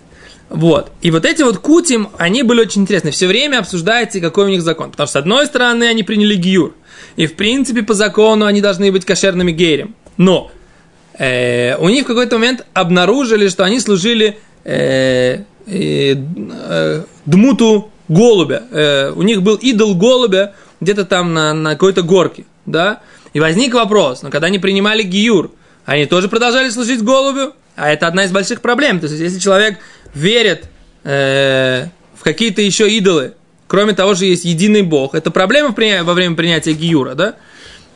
Вот. 0.51 0.93
И 1.01 1.11
вот 1.11 1.25
эти 1.25 1.43
вот 1.43 1.59
кутим, 1.59 2.11
они 2.19 2.43
были 2.43 2.61
очень 2.61 2.83
интересны. 2.83 3.11
Все 3.11 3.27
время 3.27 3.59
обсуждается, 3.59 4.21
какой 4.21 4.45
у 4.45 4.49
них 4.49 4.63
закон. 4.63 4.91
Потому 4.91 5.07
что, 5.07 5.19
с 5.19 5.23
одной 5.23 5.47
стороны, 5.47 5.85
они 5.85 6.03
приняли 6.03 6.37
гиюр. 6.37 6.75
И, 7.17 7.27
в 7.27 7.35
принципе, 7.35 7.83
по 7.83 7.95
закону 7.95 8.45
они 8.45 8.61
должны 8.61 8.93
быть 8.93 9.05
кошерными 9.05 9.51
геем. 9.51 9.97
Но 10.17 10.53
э, 11.19 11.77
у 11.77 11.89
них 11.89 12.05
в 12.05 12.07
какой-то 12.07 12.39
момент 12.39 12.67
обнаружили, 12.73 13.49
что 13.49 13.65
они 13.65 13.81
служили 13.81 14.39
э, 14.65 15.45
э, 15.67 16.15
э, 16.17 17.03
дмуту 17.27 17.91
голубя. 18.09 18.63
Э, 18.71 19.13
у 19.15 19.23
них 19.23 19.43
был 19.43 19.57
идол 19.57 19.95
голубя 19.95 20.55
где-то 20.81 21.05
там 21.05 21.35
на, 21.35 21.55
на 21.55 21.71
какой-то 21.71 22.03
горке. 22.03 22.45
Да? 22.67 23.01
И 23.33 23.41
возник 23.41 23.75
вопрос, 23.75 24.23
но 24.23 24.31
когда 24.31 24.47
они 24.47 24.59
принимали 24.59 25.03
гиюр, 25.03 25.51
они 25.85 26.07
тоже 26.07 26.29
продолжали 26.29 26.71
служить 26.71 27.03
голубю? 27.03 27.53
А 27.77 27.91
это 27.91 28.07
одна 28.07 28.25
из 28.25 28.31
больших 28.31 28.61
проблем. 28.61 29.01
То 29.01 29.07
есть, 29.07 29.21
если 29.21 29.39
человек 29.39 29.79
верит 30.15 30.67
э, 31.03 31.87
в 32.17 32.23
какие-то 32.23 32.63
еще 32.63 32.89
идолы, 32.89 33.35
кроме 33.67 33.93
того 33.93 34.15
же 34.15 34.27
есть 34.27 34.45
единый 34.45 34.83
Бог, 34.83 35.15
это 35.15 35.31
проблема 35.31 35.75
во 36.05 36.15
время 36.15 36.37
принятия 36.37 36.73
гиюра, 36.73 37.15
да? 37.15 37.35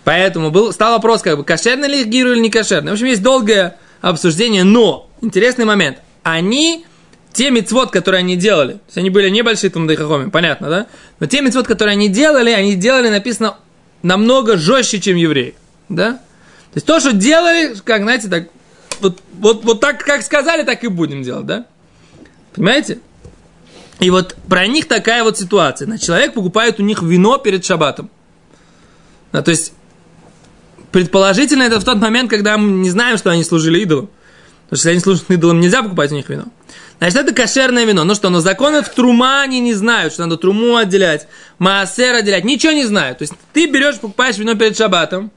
Поэтому 0.09 0.51
был, 0.51 0.73
стал 0.73 0.93
вопрос, 0.93 1.21
как 1.21 1.37
бы, 1.37 1.45
кошерный 1.45 1.87
ли 1.87 2.01
их 2.01 2.07
гиюр 2.07 2.33
или 2.33 2.41
не 2.41 2.49
кошерный. 2.49 2.93
В 2.93 2.95
общем, 2.95 3.09
есть 3.09 3.23
долгое 3.23 3.77
обсуждение, 4.01 4.65
но 4.65 5.11
интересный 5.21 5.67
момент. 5.67 5.99
Они, 6.23 6.87
те 7.35 7.51
мецвод, 7.51 7.91
которые 7.91 8.21
они 8.21 8.35
делали, 8.35 8.73
то 8.73 8.81
есть 8.87 8.97
они 8.97 9.11
были 9.11 9.29
небольшие 9.29 9.69
Тумдайхахоми, 9.69 10.31
понятно, 10.31 10.71
да? 10.71 10.87
Но 11.21 11.27
те 11.27 11.43
мецвод, 11.43 11.67
которые 11.67 11.93
они 11.93 12.09
делали, 12.09 12.53
они 12.53 12.75
делали, 12.75 13.11
написано, 13.11 13.59
намного 14.03 14.57
жестче, 14.57 14.99
чем 14.99 15.17
евреи, 15.17 15.55
да? 15.91 16.13
То 16.13 16.77
есть 16.77 16.87
то, 16.87 17.01
что 17.01 17.13
делали, 17.13 17.75
как, 17.85 18.01
знаете, 18.01 18.29
так, 18.29 18.49
вот, 19.01 19.21
вот, 19.35 19.63
вот 19.63 19.81
так, 19.81 20.03
как 20.03 20.23
сказали, 20.23 20.63
так 20.63 20.85
и 20.85 20.89
будем 20.89 21.23
делать, 21.23 21.45
да? 21.45 21.67
Понимаете? 22.55 23.01
И 24.01 24.09
вот 24.09 24.37
про 24.49 24.67
них 24.67 24.89
такая 24.89 25.23
вот 25.23 25.37
ситуация. 25.37 25.99
Человек 25.99 26.33
покупает 26.33 26.81
у 26.81 26.83
них 26.83 27.03
вино 27.03 27.37
перед 27.37 27.63
шабатом. 27.63 28.09
То 29.33 29.51
есть, 29.51 29.75
предположительно, 30.93 31.63
это 31.63 31.81
в 31.81 31.85
тот 31.85 31.99
момент, 31.99 32.31
когда 32.31 32.57
мы 32.59 32.71
не 32.71 32.91
знаем, 32.91 33.19
что 33.19 33.31
они 33.31 33.45
служили 33.45 33.81
идолам. 33.81 34.11
Потому 34.65 34.81
что 34.81 34.89
если 34.89 34.91
они 34.91 35.01
служат 35.01 35.31
идолам, 35.31 35.61
нельзя 35.61 35.83
покупать 35.83 36.13
у 36.13 36.15
них 36.15 36.29
вино. 36.29 36.45
Значит, 36.99 37.17
это 37.17 37.35
кошерное 37.35 37.85
вино. 37.85 38.05
Ну 38.05 38.15
что, 38.15 38.29
но 38.29 38.41
законы 38.41 38.83
в 38.83 38.89
трума 38.89 39.43
они 39.43 39.61
не 39.61 39.73
знают, 39.73 40.13
что 40.13 40.25
надо 40.25 40.37
труму 40.37 40.77
отделять, 40.77 41.29
маасер 41.59 42.15
отделять. 42.15 42.45
Ничего 42.45 42.73
не 42.73 42.85
знают. 42.85 43.19
То 43.19 43.23
есть, 43.23 43.35
ты 43.53 43.67
берешь, 43.67 43.99
покупаешь 43.99 44.37
вино 44.37 44.55
перед 44.57 44.77
шабатом, 44.77 45.31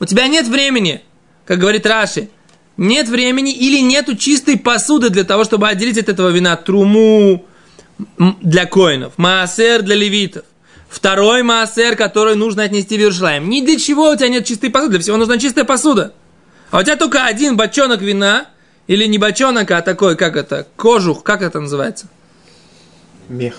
у 0.00 0.04
тебя 0.04 0.26
нет 0.26 0.48
времени, 0.48 1.02
как 1.46 1.58
говорит 1.58 1.86
Раши, 1.86 2.28
нет 2.76 3.08
времени 3.08 3.52
или 3.52 3.80
нету 3.80 4.16
чистой 4.16 4.58
посуды 4.58 5.10
для 5.10 5.24
того, 5.24 5.44
чтобы 5.44 5.68
отделить 5.68 5.98
от 5.98 6.08
этого 6.08 6.30
вина 6.30 6.56
труму, 6.56 7.46
для 8.18 8.66
коинов, 8.66 9.12
маасер 9.16 9.82
для 9.82 9.94
левитов. 9.94 10.44
Второй 10.92 11.42
маасер, 11.42 11.96
который 11.96 12.34
нужно 12.36 12.64
отнести 12.64 12.98
в 12.98 13.00
Иерушалаем. 13.00 13.48
Ни 13.48 13.64
для 13.64 13.78
чего 13.78 14.10
у 14.10 14.14
тебя 14.14 14.28
нет 14.28 14.44
чистой 14.44 14.68
посуды, 14.68 14.90
для 14.90 15.00
всего 15.00 15.16
нужна 15.16 15.38
чистая 15.38 15.64
посуда. 15.64 16.12
А 16.70 16.80
у 16.80 16.82
тебя 16.82 16.96
только 16.96 17.24
один 17.24 17.56
бочонок 17.56 18.02
вина, 18.02 18.48
или 18.86 19.06
не 19.06 19.16
бочонок, 19.16 19.70
а 19.70 19.80
такой, 19.80 20.16
как 20.16 20.36
это, 20.36 20.66
кожух, 20.76 21.22
как 21.22 21.40
это 21.40 21.60
называется? 21.60 22.08
Мех. 23.30 23.54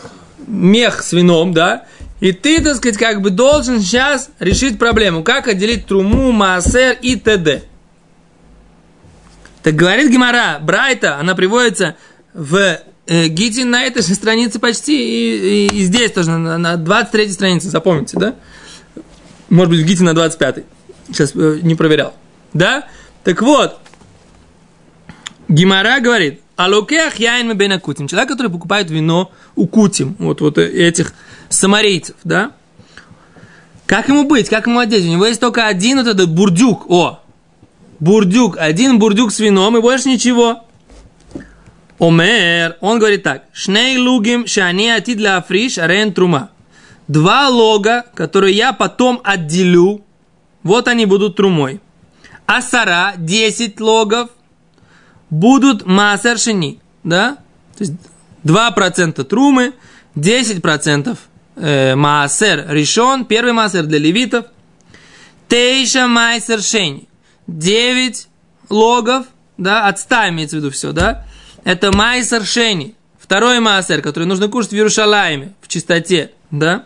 мех 0.46 1.02
с 1.02 1.12
вином, 1.12 1.54
да, 1.54 1.86
и 2.19 2.34
ты, 2.34 2.62
так 2.62 2.76
сказать, 2.76 2.98
как 2.98 3.22
бы 3.22 3.32
должен 3.32 3.82
сейчас 3.82 4.30
решить 4.38 4.78
проблему, 4.78 5.24
как 5.24 5.48
отделить 5.48 5.88
труму, 5.88 6.32
маасер 6.32 6.98
и 7.02 7.15
т.д. 7.15 7.63
Так 9.63 9.74
говорит 9.74 10.12
Гимара, 10.12 10.60
Брайта, 10.62 11.17
она 11.17 11.34
приводится 11.34 11.96
в 12.36 12.78
э, 13.07 13.27
Гите 13.27 13.65
на 13.65 13.83
этой 13.83 14.01
же 14.03 14.13
странице 14.15 14.59
почти, 14.59 14.95
и, 14.95 15.67
и- 15.67 15.77
и 15.79 15.83
здесь 15.83 16.11
тоже, 16.11 16.31
на, 16.31 16.57
на 16.57 16.77
23 16.77 17.29
странице, 17.31 17.69
запомните, 17.69 18.17
да? 18.17 18.35
Может 19.49 19.69
быть, 19.71 19.85
Гите 19.85 20.03
на 20.03 20.13
25 20.13 20.63
Сейчас 21.07 21.33
э, 21.35 21.59
не 21.61 21.75
проверял. 21.75 22.13
Да? 22.53 22.87
Так 23.23 23.41
вот, 23.41 23.77
Гимара 25.49 25.99
говорит, 25.99 26.41
алукех 26.55 27.19
яйн 27.19 27.55
бен 27.57 27.79
кутим. 27.79 28.07
Человек, 28.07 28.29
который 28.29 28.51
покупает 28.51 28.89
вино 28.89 29.31
у 29.55 29.67
кутим, 29.67 30.15
вот, 30.19 30.41
вот 30.41 30.57
этих 30.57 31.13
самарейцев, 31.49 32.15
да? 32.23 32.51
Как 33.85 34.07
ему 34.07 34.23
быть, 34.23 34.49
как 34.49 34.65
ему 34.67 34.79
одеть? 34.79 35.03
У 35.05 35.09
него 35.09 35.25
есть 35.25 35.39
только 35.41 35.67
один 35.67 35.97
вот 35.97 36.07
этот 36.07 36.31
бурдюк, 36.31 36.89
о, 36.89 37.19
бурдюк, 37.99 38.57
один 38.57 38.97
бурдюк 38.97 39.31
с 39.31 39.39
вином 39.39 39.77
и 39.77 39.81
больше 39.81 40.07
ничего. 40.09 40.63
Омер, 42.03 42.75
он 42.81 42.99
говорит 42.99 43.23
так, 43.23 43.45
шней 43.53 43.97
лугим 43.97 44.45
шани 44.45 44.89
атид 44.89 45.19
ля 45.19 45.37
африш 45.37 45.77
арен 45.77 46.13
трума. 46.13 46.49
Два 47.07 47.47
лога, 47.47 48.05
которые 48.13 48.53
я 48.53 48.73
потом 48.73 49.21
отделю, 49.23 50.03
вот 50.63 50.89
они 50.89 51.05
будут 51.05 51.37
трумой. 51.37 51.79
Асара, 52.45 53.13
10 53.15 53.79
логов, 53.79 54.29
будут 55.29 55.85
маасер 55.85 56.37
да? 57.05 57.37
То 57.77 57.83
есть 57.85 57.93
2% 58.43 59.23
трумы, 59.23 59.73
10% 60.15 61.17
э, 61.55 61.95
маасер 61.95 62.65
решен, 62.67 63.23
первый 63.23 63.53
маасер 63.53 63.83
для 63.83 63.99
левитов, 63.99 64.47
тейша 65.47 66.07
майсер 66.07 66.61
шени, 66.61 67.07
9 67.47 68.27
логов, 68.69 69.25
да, 69.57 69.87
от 69.87 69.99
100 69.99 70.29
имеется 70.29 70.57
в 70.57 70.59
виду 70.59 70.69
все, 70.69 70.91
да? 70.91 71.25
Это 71.63 71.95
майсер 71.95 72.45
шени, 72.45 72.95
второй 73.17 73.60
маасер, 73.60 74.02
который 74.02 74.26
нужно 74.26 74.47
кушать 74.49 74.71
в 74.71 74.76
Иерушалайме, 74.76 75.54
в 75.62 75.67
чистоте, 75.67 76.32
да? 76.52 76.86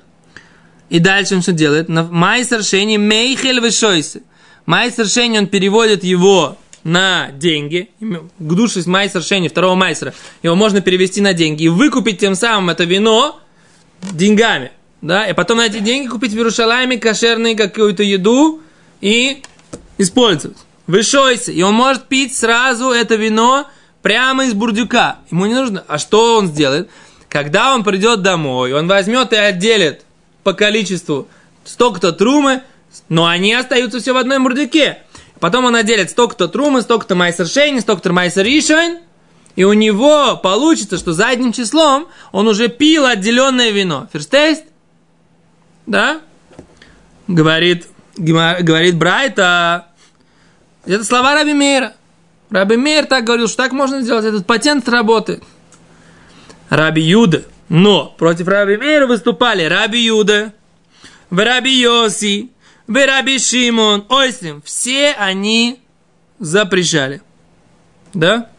И 0.90 1.00
дальше 1.00 1.36
он 1.36 1.42
что 1.42 1.52
делает? 1.52 1.90
На 1.90 2.04
майсер 2.04 2.64
шени 2.64 2.98
мейхель 2.98 3.60
вешойсы. 3.60 4.24
Майсер 4.66 5.08
шени, 5.08 5.40
он 5.40 5.48
переводит 5.48 6.04
его 6.04 6.58
на 6.84 7.32
деньги, 7.32 7.90
к 8.00 8.54
душе 8.54 8.82
майсер 8.86 9.22
шени, 9.22 9.50
второго 9.50 9.76
майсера, 9.76 10.14
его 10.44 10.56
можно 10.56 10.80
перевести 10.82 11.22
на 11.22 11.34
деньги 11.34 11.64
и 11.64 11.70
выкупить 11.70 12.20
тем 12.20 12.36
самым 12.36 12.70
это 12.70 12.86
вино 12.86 13.40
деньгами, 14.12 14.72
да, 15.02 15.26
и 15.26 15.34
потом 15.34 15.58
на 15.58 15.66
эти 15.66 15.80
деньги 15.80 16.08
купить 16.08 16.32
в 16.32 16.38
Иерушалайме 16.38 16.98
кошерную 16.98 17.58
какую-то 17.58 18.04
еду 18.04 18.62
и 19.02 19.42
использовать. 19.98 20.58
Вышойся, 20.86 21.52
и 21.52 21.62
он 21.62 21.74
может 21.74 22.06
пить 22.06 22.36
сразу 22.36 22.92
это 22.92 23.16
вино 23.16 23.68
прямо 24.08 24.46
из 24.46 24.54
бурдюка. 24.54 25.18
Ему 25.32 25.48
не 25.48 25.54
нужно. 25.54 25.84
А 25.86 25.98
что 25.98 26.38
он 26.38 26.48
сделает? 26.48 26.90
Когда 27.28 27.74
он 27.74 27.84
придет 27.84 28.22
домой, 28.22 28.72
он 28.72 28.88
возьмет 28.88 29.34
и 29.34 29.36
отделит 29.36 30.06
по 30.44 30.54
количеству 30.54 31.28
столько-то 31.66 32.14
трумы, 32.14 32.64
но 33.10 33.26
они 33.26 33.54
остаются 33.54 34.00
все 34.00 34.14
в 34.14 34.18
одной 34.18 34.40
бурдюке. 34.40 35.00
Потом 35.42 35.66
он 35.66 35.76
отделит 35.76 36.10
столько-то 36.10 36.48
трумы, 36.48 36.84
столько-то 36.84 37.16
майсер 37.16 37.48
шейни, 37.48 37.82
столько-то 37.82 38.14
майсер 38.14 38.46
ришойн, 38.46 39.00
и 39.58 39.66
у 39.66 39.74
него 39.74 40.38
получится, 40.38 40.98
что 40.98 41.12
задним 41.12 41.52
числом 41.52 42.08
он 42.32 42.48
уже 42.48 42.70
пил 42.70 43.06
отделенное 43.06 43.72
вино. 43.72 44.08
Ферстейст? 44.14 44.64
Да? 45.86 46.22
Говорит, 47.28 47.88
говорит 48.16 48.96
Брайта. 48.96 49.88
Это 50.86 51.04
слова 51.04 51.36
Раби 51.36 51.54
Мейра. 51.54 51.98
Раби 52.50 52.78
Мейр 52.78 53.06
так 53.06 53.26
говорил, 53.26 53.48
что 53.48 53.58
так 53.58 53.72
можно 53.72 54.02
сделать. 54.02 54.26
Этот 54.26 54.46
патент 54.46 54.88
работает. 54.88 55.44
Раби 56.70 57.02
Юда. 57.02 57.44
Но 57.70 58.14
против 58.18 58.48
Раби 58.48 58.78
Мейра 58.78 59.08
выступали 59.08 59.64
Раби 59.64 60.00
Юда, 60.00 60.54
Раби 61.30 61.82
Йоси, 61.82 62.50
Раби 62.88 63.40
Шимон, 63.40 64.06
Ойслим. 64.10 64.62
Все 64.62 65.12
они 65.12 65.82
запрещали. 66.40 67.22
Да? 68.14 68.50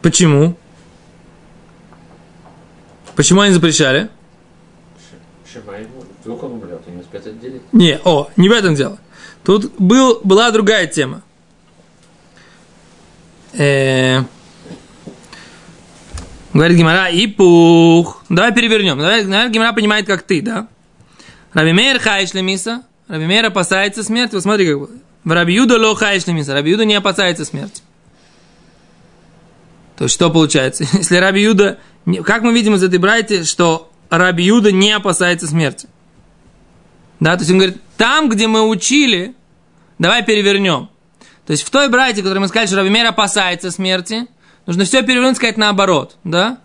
Почему? 0.00 0.56
Почему 3.16 3.40
они 3.40 3.52
запрещали? 3.52 4.08
Шима 5.52 5.74
ему, 5.74 6.04
вдруг 6.20 6.42
он 6.44 6.52
умрет, 6.52 6.80
и 6.86 6.90
не 6.90 7.00
успеет 7.00 7.26
отделить. 7.26 7.62
Не, 7.72 7.98
о, 8.04 8.30
не 8.36 8.48
в 8.48 8.52
этом 8.52 8.76
дело. 8.76 8.98
Тут 9.50 9.72
был, 9.80 10.20
была 10.22 10.52
другая 10.52 10.86
тема. 10.86 11.22
Э, 13.52 14.20
говорит 16.52 16.78
Гимара, 16.78 17.08
и 17.08 17.26
пух. 17.26 18.22
Давай 18.28 18.54
перевернем. 18.54 18.96
Давай, 18.96 19.24
наверное, 19.24 19.52
Гимара 19.52 19.72
понимает, 19.72 20.06
как 20.06 20.22
ты, 20.22 20.40
да? 20.40 20.68
Раби 21.52 21.72
Мейр 21.72 21.98
хаиш 21.98 22.32
лемиса. 22.32 22.84
Раби 23.08 23.26
Мейр 23.26 23.46
опасается 23.46 24.04
смерти. 24.04 24.34
Вот 24.34 24.44
смотри, 24.44 24.68
как 24.68 24.78
бы. 24.78 24.90
В 25.24 25.32
Раби 25.32 25.54
Юда 25.54 25.80
ло 25.80 25.96
хаиш 25.96 26.28
лемиса. 26.28 26.54
Раби 26.54 26.70
Юда 26.70 26.84
не 26.84 26.94
опасается 26.94 27.44
смерти. 27.44 27.82
То 29.96 30.04
есть, 30.04 30.14
что 30.14 30.30
получается? 30.30 30.84
Если 30.92 31.16
Раби 31.16 31.42
Юда... 31.42 31.80
Как 32.24 32.42
мы 32.42 32.52
видим 32.52 32.76
из 32.76 32.84
этой 32.84 33.00
брайти, 33.00 33.42
что 33.42 33.90
Раби 34.10 34.44
Юда 34.44 34.70
не 34.70 34.92
опасается 34.92 35.48
смерти. 35.48 35.88
Да, 37.18 37.34
то 37.34 37.40
есть 37.40 37.50
он 37.50 37.58
говорит, 37.58 37.78
там, 37.96 38.28
где 38.28 38.46
мы 38.46 38.62
учили, 38.62 39.34
давай 40.00 40.24
перевернем. 40.24 40.88
То 41.46 41.52
есть 41.52 41.62
в 41.62 41.70
той 41.70 41.88
братье, 41.88 42.22
которой 42.22 42.40
мы 42.40 42.48
сказали, 42.48 42.66
что 42.66 42.76
Равимер 42.76 43.06
опасается 43.06 43.70
смерти, 43.70 44.26
нужно 44.66 44.84
все 44.84 45.02
перевернуть, 45.02 45.36
сказать 45.36 45.56
наоборот, 45.56 46.16
да? 46.24 46.58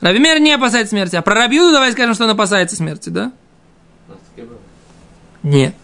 Равимер 0.00 0.38
не 0.38 0.52
опасается 0.52 0.90
смерти, 0.90 1.16
а 1.16 1.22
про 1.22 1.34
Рабиуду 1.34 1.72
давай 1.72 1.92
скажем, 1.92 2.14
что 2.14 2.24
он 2.24 2.30
опасается 2.30 2.76
смерти, 2.76 3.08
да? 3.08 3.32
Нет. 5.42 5.74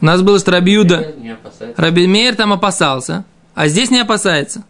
У 0.00 0.04
нас 0.04 0.20
было, 0.22 0.38
что 0.38 0.52
Рабиуда. 0.52 1.14
Рабимер 1.76 2.36
там 2.36 2.52
опасался, 2.52 3.24
а 3.54 3.68
здесь 3.68 3.90
не 3.90 4.00
опасается. 4.00 4.64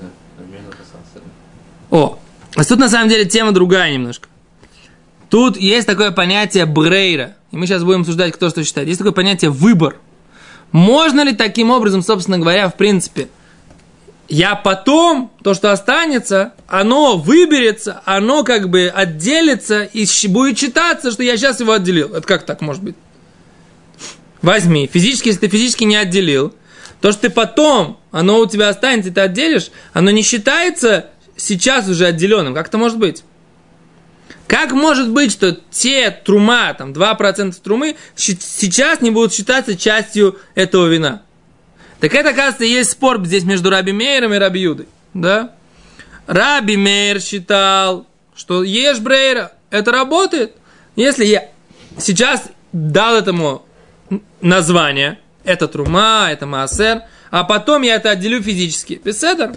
Да, 0.00 0.06
Рамин 0.38 0.66
опасался. 0.66 1.20
О, 1.90 2.18
а 2.56 2.64
тут 2.64 2.78
на 2.78 2.88
самом 2.88 3.08
деле 3.08 3.24
тема 3.24 3.52
другая 3.52 3.92
немножко. 3.92 4.28
Тут 5.28 5.56
есть 5.56 5.86
такое 5.86 6.10
понятие 6.10 6.66
брейра. 6.66 7.36
И 7.50 7.56
мы 7.56 7.66
сейчас 7.66 7.84
будем 7.84 8.00
обсуждать, 8.00 8.32
кто 8.32 8.48
что 8.50 8.64
считает. 8.64 8.88
Есть 8.88 8.98
такое 8.98 9.12
понятие 9.12 9.50
выбор. 9.50 9.96
Можно 10.72 11.22
ли 11.22 11.34
таким 11.34 11.70
образом, 11.70 12.02
собственно 12.02 12.38
говоря, 12.38 12.68
в 12.68 12.76
принципе, 12.76 13.28
я 14.28 14.54
потом, 14.54 15.32
то, 15.42 15.54
что 15.54 15.72
останется, 15.72 16.52
оно 16.66 17.16
выберется, 17.16 18.02
оно 18.04 18.44
как 18.44 18.68
бы 18.68 18.92
отделится 18.94 19.84
и 19.84 20.06
будет 20.28 20.58
считаться, 20.58 21.10
что 21.10 21.22
я 21.22 21.36
сейчас 21.38 21.60
его 21.60 21.72
отделил. 21.72 22.14
Это 22.14 22.26
как 22.26 22.44
так 22.44 22.60
может 22.60 22.82
быть? 22.82 22.94
Возьми, 24.42 24.88
физически, 24.92 25.28
если 25.28 25.40
ты 25.40 25.48
физически 25.48 25.84
не 25.84 25.96
отделил, 25.96 26.54
то, 27.00 27.12
что 27.12 27.22
ты 27.22 27.30
потом, 27.30 27.98
оно 28.10 28.38
у 28.38 28.46
тебя 28.46 28.68
останется, 28.68 29.10
ты 29.10 29.20
отделишь, 29.20 29.70
оно 29.94 30.10
не 30.10 30.22
считается 30.22 31.06
сейчас 31.36 31.88
уже 31.88 32.06
отделенным. 32.06 32.54
Как 32.54 32.68
это 32.68 32.76
может 32.76 32.98
быть? 32.98 33.24
Как 34.48 34.72
может 34.72 35.10
быть, 35.10 35.30
что 35.30 35.52
те 35.70 36.10
трума, 36.10 36.72
там 36.72 36.92
2% 36.92 37.54
трумы, 37.62 37.96
сейчас 38.16 39.02
не 39.02 39.10
будут 39.10 39.34
считаться 39.34 39.76
частью 39.76 40.38
этого 40.54 40.86
вина? 40.86 41.22
Так 42.00 42.14
это, 42.14 42.30
оказывается, 42.30 42.64
есть 42.64 42.92
спор 42.92 43.22
здесь 43.24 43.44
между 43.44 43.68
Раби 43.68 43.92
Мейером 43.92 44.32
и 44.32 44.38
Раби 44.38 44.60
Юдой. 44.60 44.88
Да? 45.12 45.52
Раби 46.26 46.78
Мейер 46.78 47.20
считал, 47.20 48.06
что 48.34 48.62
ешь 48.62 49.00
брейра, 49.00 49.52
это 49.68 49.92
работает. 49.92 50.52
Если 50.96 51.26
я 51.26 51.48
сейчас 51.98 52.44
дал 52.72 53.16
этому 53.16 53.66
название, 54.40 55.18
это 55.44 55.68
трума, 55.68 56.28
это 56.30 56.46
маасер, 56.46 57.02
а 57.30 57.44
потом 57.44 57.82
я 57.82 57.96
это 57.96 58.10
отделю 58.10 58.42
физически. 58.42 59.00
Беседер. 59.04 59.56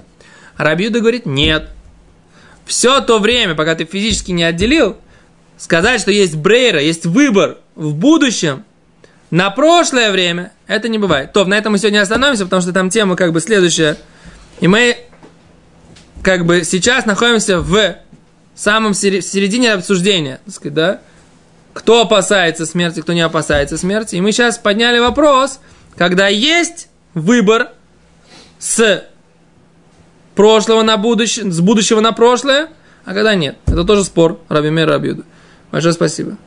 Раби 0.58 0.86
Юда 0.86 1.00
говорит, 1.00 1.26
нет. 1.26 1.70
Все 2.72 3.02
то 3.02 3.20
время, 3.20 3.54
пока 3.54 3.76
ты 3.76 3.84
физически 3.84 4.32
не 4.32 4.46
отделил, 4.46 4.96
сказать, 5.58 6.00
что 6.00 6.10
есть 6.10 6.38
брейра, 6.38 6.82
есть 6.82 7.06
выбор 7.06 7.58
в 7.76 7.94
будущем, 7.94 8.64
На 9.30 9.50
прошлое 9.50 10.10
время 10.10 10.54
это 10.68 10.88
не 10.88 10.98
бывает. 10.98 11.34
То, 11.34 11.44
на 11.44 11.56
этом 11.56 11.74
мы 11.74 11.80
сегодня 11.80 12.02
остановимся, 12.02 12.46
потому 12.46 12.62
что 12.62 12.72
там 12.72 12.90
тема 12.90 13.18
как 13.18 13.34
бы 13.34 13.42
следующая. 13.42 13.98
И 14.62 14.70
мы 14.70 14.98
как 16.24 16.46
бы 16.46 16.64
сейчас 16.64 17.06
находимся 17.06 17.60
в 17.60 17.98
самом 18.56 18.94
середине 18.94 19.74
обсуждения, 19.74 20.40
так 20.46 20.56
сказать, 20.56 20.74
да? 20.74 21.02
Кто 21.74 22.04
опасается 22.04 22.66
смерти, 22.66 23.02
кто 23.02 23.12
не 23.12 23.22
опасается 23.22 23.78
смерти. 23.78 24.16
И 24.16 24.22
мы 24.22 24.32
сейчас 24.32 24.58
подняли 24.58 25.00
вопрос, 25.00 25.60
когда 25.98 26.28
есть 26.28 26.88
выбор 27.16 27.72
с 28.60 29.04
прошлого 30.36 30.84
на 30.84 30.98
будущее, 30.98 31.52
с 31.52 31.60
будущего 31.60 32.00
на 32.00 32.12
прошлое, 32.12 32.70
а 33.06 33.14
когда 33.14 33.36
нет. 33.36 33.58
Это 33.68 33.84
тоже 33.84 34.04
спор 34.04 34.40
Раби 34.50 34.70
Мера 34.70 34.96
Абьюда. 34.96 35.24
Большое 35.72 35.94
спасибо. 35.94 36.38